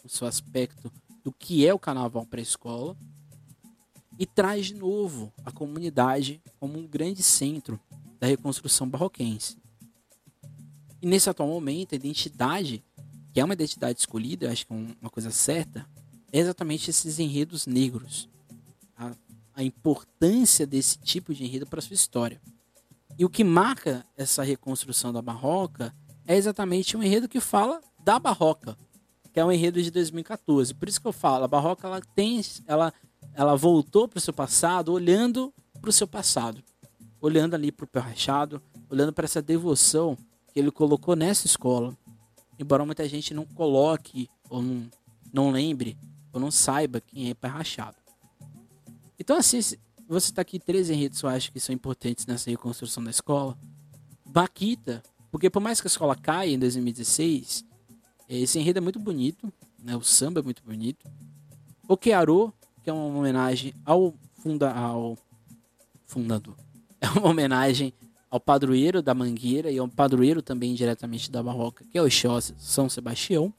[0.03, 0.91] o seu aspecto
[1.23, 2.95] do que é o carnaval para a escola,
[4.17, 7.79] e traz de novo a comunidade como um grande centro
[8.19, 9.57] da reconstrução barroquense.
[11.01, 12.83] E nesse atual momento, a identidade,
[13.33, 15.87] que é uma identidade escolhida, eu acho que é uma coisa certa,
[16.31, 18.27] é exatamente esses enredos negros.
[18.97, 19.15] A,
[19.55, 22.41] a importância desse tipo de enredo para sua história.
[23.17, 25.95] E o que marca essa reconstrução da barroca
[26.27, 28.77] é exatamente um enredo que fala da barroca,
[29.31, 30.73] que é um enredo de 2014.
[30.73, 32.93] Por isso que eu falo, a barroca ela tem, ela,
[33.33, 36.63] ela voltou para o seu passado, olhando para o seu passado,
[37.21, 40.17] olhando ali para o pé rachado, olhando para essa devoção
[40.53, 41.95] que ele colocou nessa escola.
[42.57, 44.89] Embora muita gente não coloque ou não,
[45.31, 45.97] não lembre
[46.33, 47.97] ou não saiba quem é Pé Rachado.
[49.17, 49.59] Então, assim,
[50.07, 53.57] você está aqui três enredos que eu acho que são importantes nessa reconstrução da escola.
[54.25, 57.63] Baquita, porque por mais que a escola caia em 2016,
[58.37, 59.95] esse enredo é muito bonito, né?
[59.95, 61.09] o samba é muito bonito.
[61.87, 62.53] O Kearo,
[62.83, 65.17] que é uma homenagem ao, funda ao
[66.05, 66.55] fundador,
[67.01, 67.93] é uma homenagem
[68.29, 72.53] ao padroeiro da Mangueira e ao padroeiro também diretamente da Barroca, que é o Exócio
[72.59, 73.51] São Sebastião.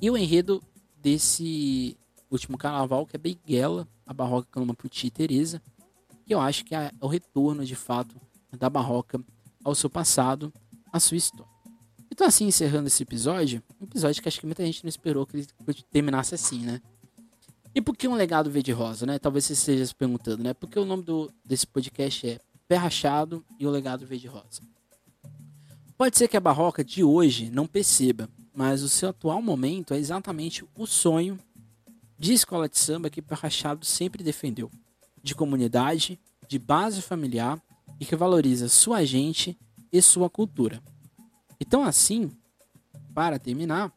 [0.00, 0.62] E o enredo
[1.00, 1.96] desse
[2.30, 5.60] último carnaval, que é Beiguela, a Barroca clama por Tia Teresa,
[6.24, 8.14] que eu acho que é o retorno de fato
[8.56, 9.20] da Barroca
[9.64, 10.52] ao seu passado,
[10.92, 11.51] à sua história.
[12.12, 15.34] Então, assim, encerrando esse episódio, um episódio que acho que muita gente não esperou que
[15.34, 15.46] ele
[15.90, 16.78] terminasse assim, né?
[17.74, 19.18] E por que um legado verde-rosa, né?
[19.18, 20.52] Talvez você esteja se perguntando, né?
[20.52, 22.38] Porque o nome do, desse podcast é
[22.68, 24.60] Pé Rachado e o Legado Verde-Rosa.
[25.96, 29.98] Pode ser que a barroca de hoje não perceba, mas o seu atual momento é
[29.98, 31.38] exatamente o sonho
[32.18, 34.70] de escola de samba que Pé Rachado sempre defendeu,
[35.22, 37.58] de comunidade, de base familiar
[37.98, 39.56] e que valoriza sua gente
[39.90, 40.78] e sua cultura.
[41.62, 42.28] Então, assim,
[43.14, 43.92] para terminar,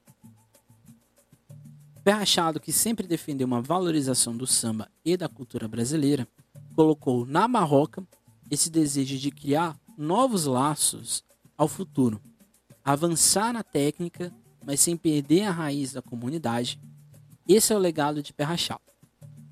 [2.03, 6.27] Pé Rachado, que sempre defendeu uma valorização do samba e da cultura brasileira,
[6.75, 8.07] colocou na barroca
[8.51, 11.23] esse desejo de criar novos laços
[11.57, 12.21] ao futuro,
[12.83, 14.31] avançar na técnica,
[14.63, 16.79] mas sem perder a raiz da comunidade.
[17.47, 18.79] Esse é o legado de Perrachal,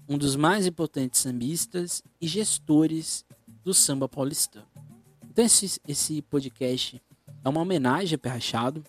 [0.07, 3.25] um dos mais importantes sambistas e gestores
[3.63, 4.67] do samba paulistano.
[5.31, 7.01] Então esse, esse podcast
[7.43, 8.83] é uma homenagem a Perrachado.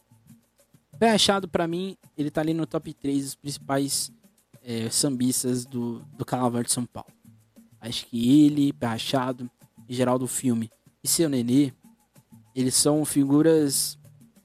[0.98, 4.12] Perrachado, para mim, ele tá ali no top 3 dos principais
[4.62, 7.10] é, sambistas do, do Carnaval de São Paulo.
[7.80, 9.50] Acho que ele, Perrachado,
[9.88, 10.70] em geral do filme,
[11.02, 11.72] e seu Nenê,
[12.54, 13.98] eles são figuras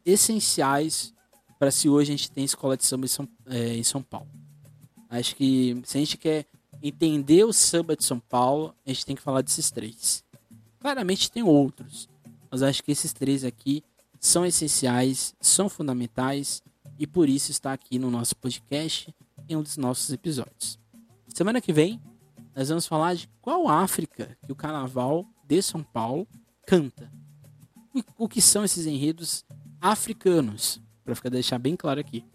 [0.05, 1.14] essenciais
[1.60, 4.28] para se hoje a gente tem escola de samba em São, é, em São Paulo.
[5.10, 6.45] Acho que se a gente quer
[6.82, 10.24] entender o samba de São Paulo, a gente tem que falar desses três.
[10.80, 12.10] Claramente tem outros,
[12.49, 13.84] mas acho que esses três aqui
[14.20, 16.61] são essenciais, são fundamentais
[16.97, 19.13] e por isso está aqui no nosso podcast
[19.47, 20.78] em um dos nossos episódios.
[21.28, 22.01] Semana que vem
[22.55, 26.28] nós vamos falar de qual África que o Carnaval de São Paulo
[26.65, 27.11] canta.
[28.17, 29.45] O que são esses enredos
[29.80, 32.26] africanos, para ficar deixar bem claro aqui.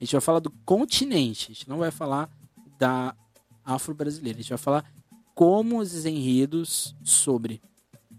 [0.00, 2.30] A gente vai falar do continente, a gente não vai falar
[2.78, 3.14] da
[3.64, 4.84] afro-brasileira, a gente vai falar
[5.34, 7.60] como os enredos sobre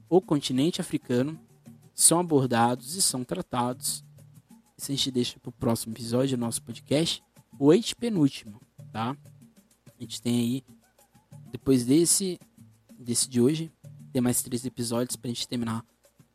[0.09, 1.39] o continente africano
[1.94, 4.04] são abordados e são tratados.
[4.78, 7.24] Isso a gente deixa para o próximo episódio do nosso podcast,
[7.60, 8.60] o penúltimo,
[8.91, 9.16] tá?
[9.88, 10.64] A gente tem aí
[11.52, 12.39] depois desse,
[12.98, 13.72] desse de hoje,
[14.12, 15.86] tem mais três episódios pra gente terminar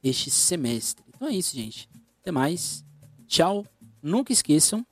[0.03, 1.05] este semestre.
[1.09, 1.89] Então é isso, gente.
[2.21, 2.85] Até mais.
[3.27, 3.67] Tchau.
[4.01, 4.87] Nunca esqueçam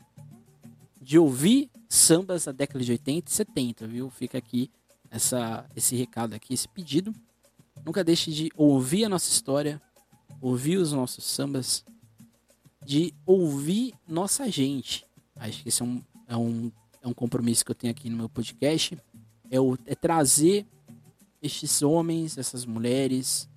[1.01, 4.11] de ouvir sambas da década de 80 e 70, viu?
[4.11, 4.69] Fica aqui
[5.11, 7.15] essa, esse recado aqui, esse pedido.
[7.85, 9.81] Nunca deixe de ouvir a nossa história,
[10.41, 11.85] ouvir os nossos sambas,
[12.85, 15.05] de ouvir nossa gente.
[15.37, 16.73] Acho que esse é um, é um,
[17.03, 18.97] é um compromisso que eu tenho aqui no meu podcast
[19.51, 20.67] é, o, é trazer
[21.43, 23.49] estes homens, essas mulheres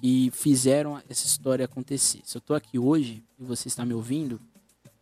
[0.00, 2.20] que fizeram essa história acontecer.
[2.24, 4.40] Se eu estou aqui hoje e você está me ouvindo,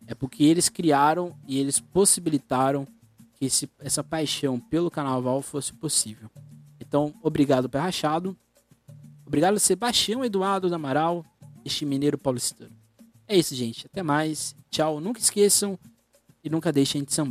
[0.05, 2.87] é porque eles criaram e eles possibilitaram
[3.35, 6.29] que esse, essa paixão pelo carnaval fosse possível.
[6.79, 8.37] Então, obrigado, Pé Rachado.
[9.31, 11.25] Obrigado, Sebastião Eduardo da Amaral,
[11.63, 12.75] este mineiro paulistano.
[13.25, 13.85] É isso, gente.
[13.85, 14.53] Até mais.
[14.69, 14.99] Tchau.
[14.99, 15.79] Nunca esqueçam
[16.43, 17.29] e nunca deixem de sambar.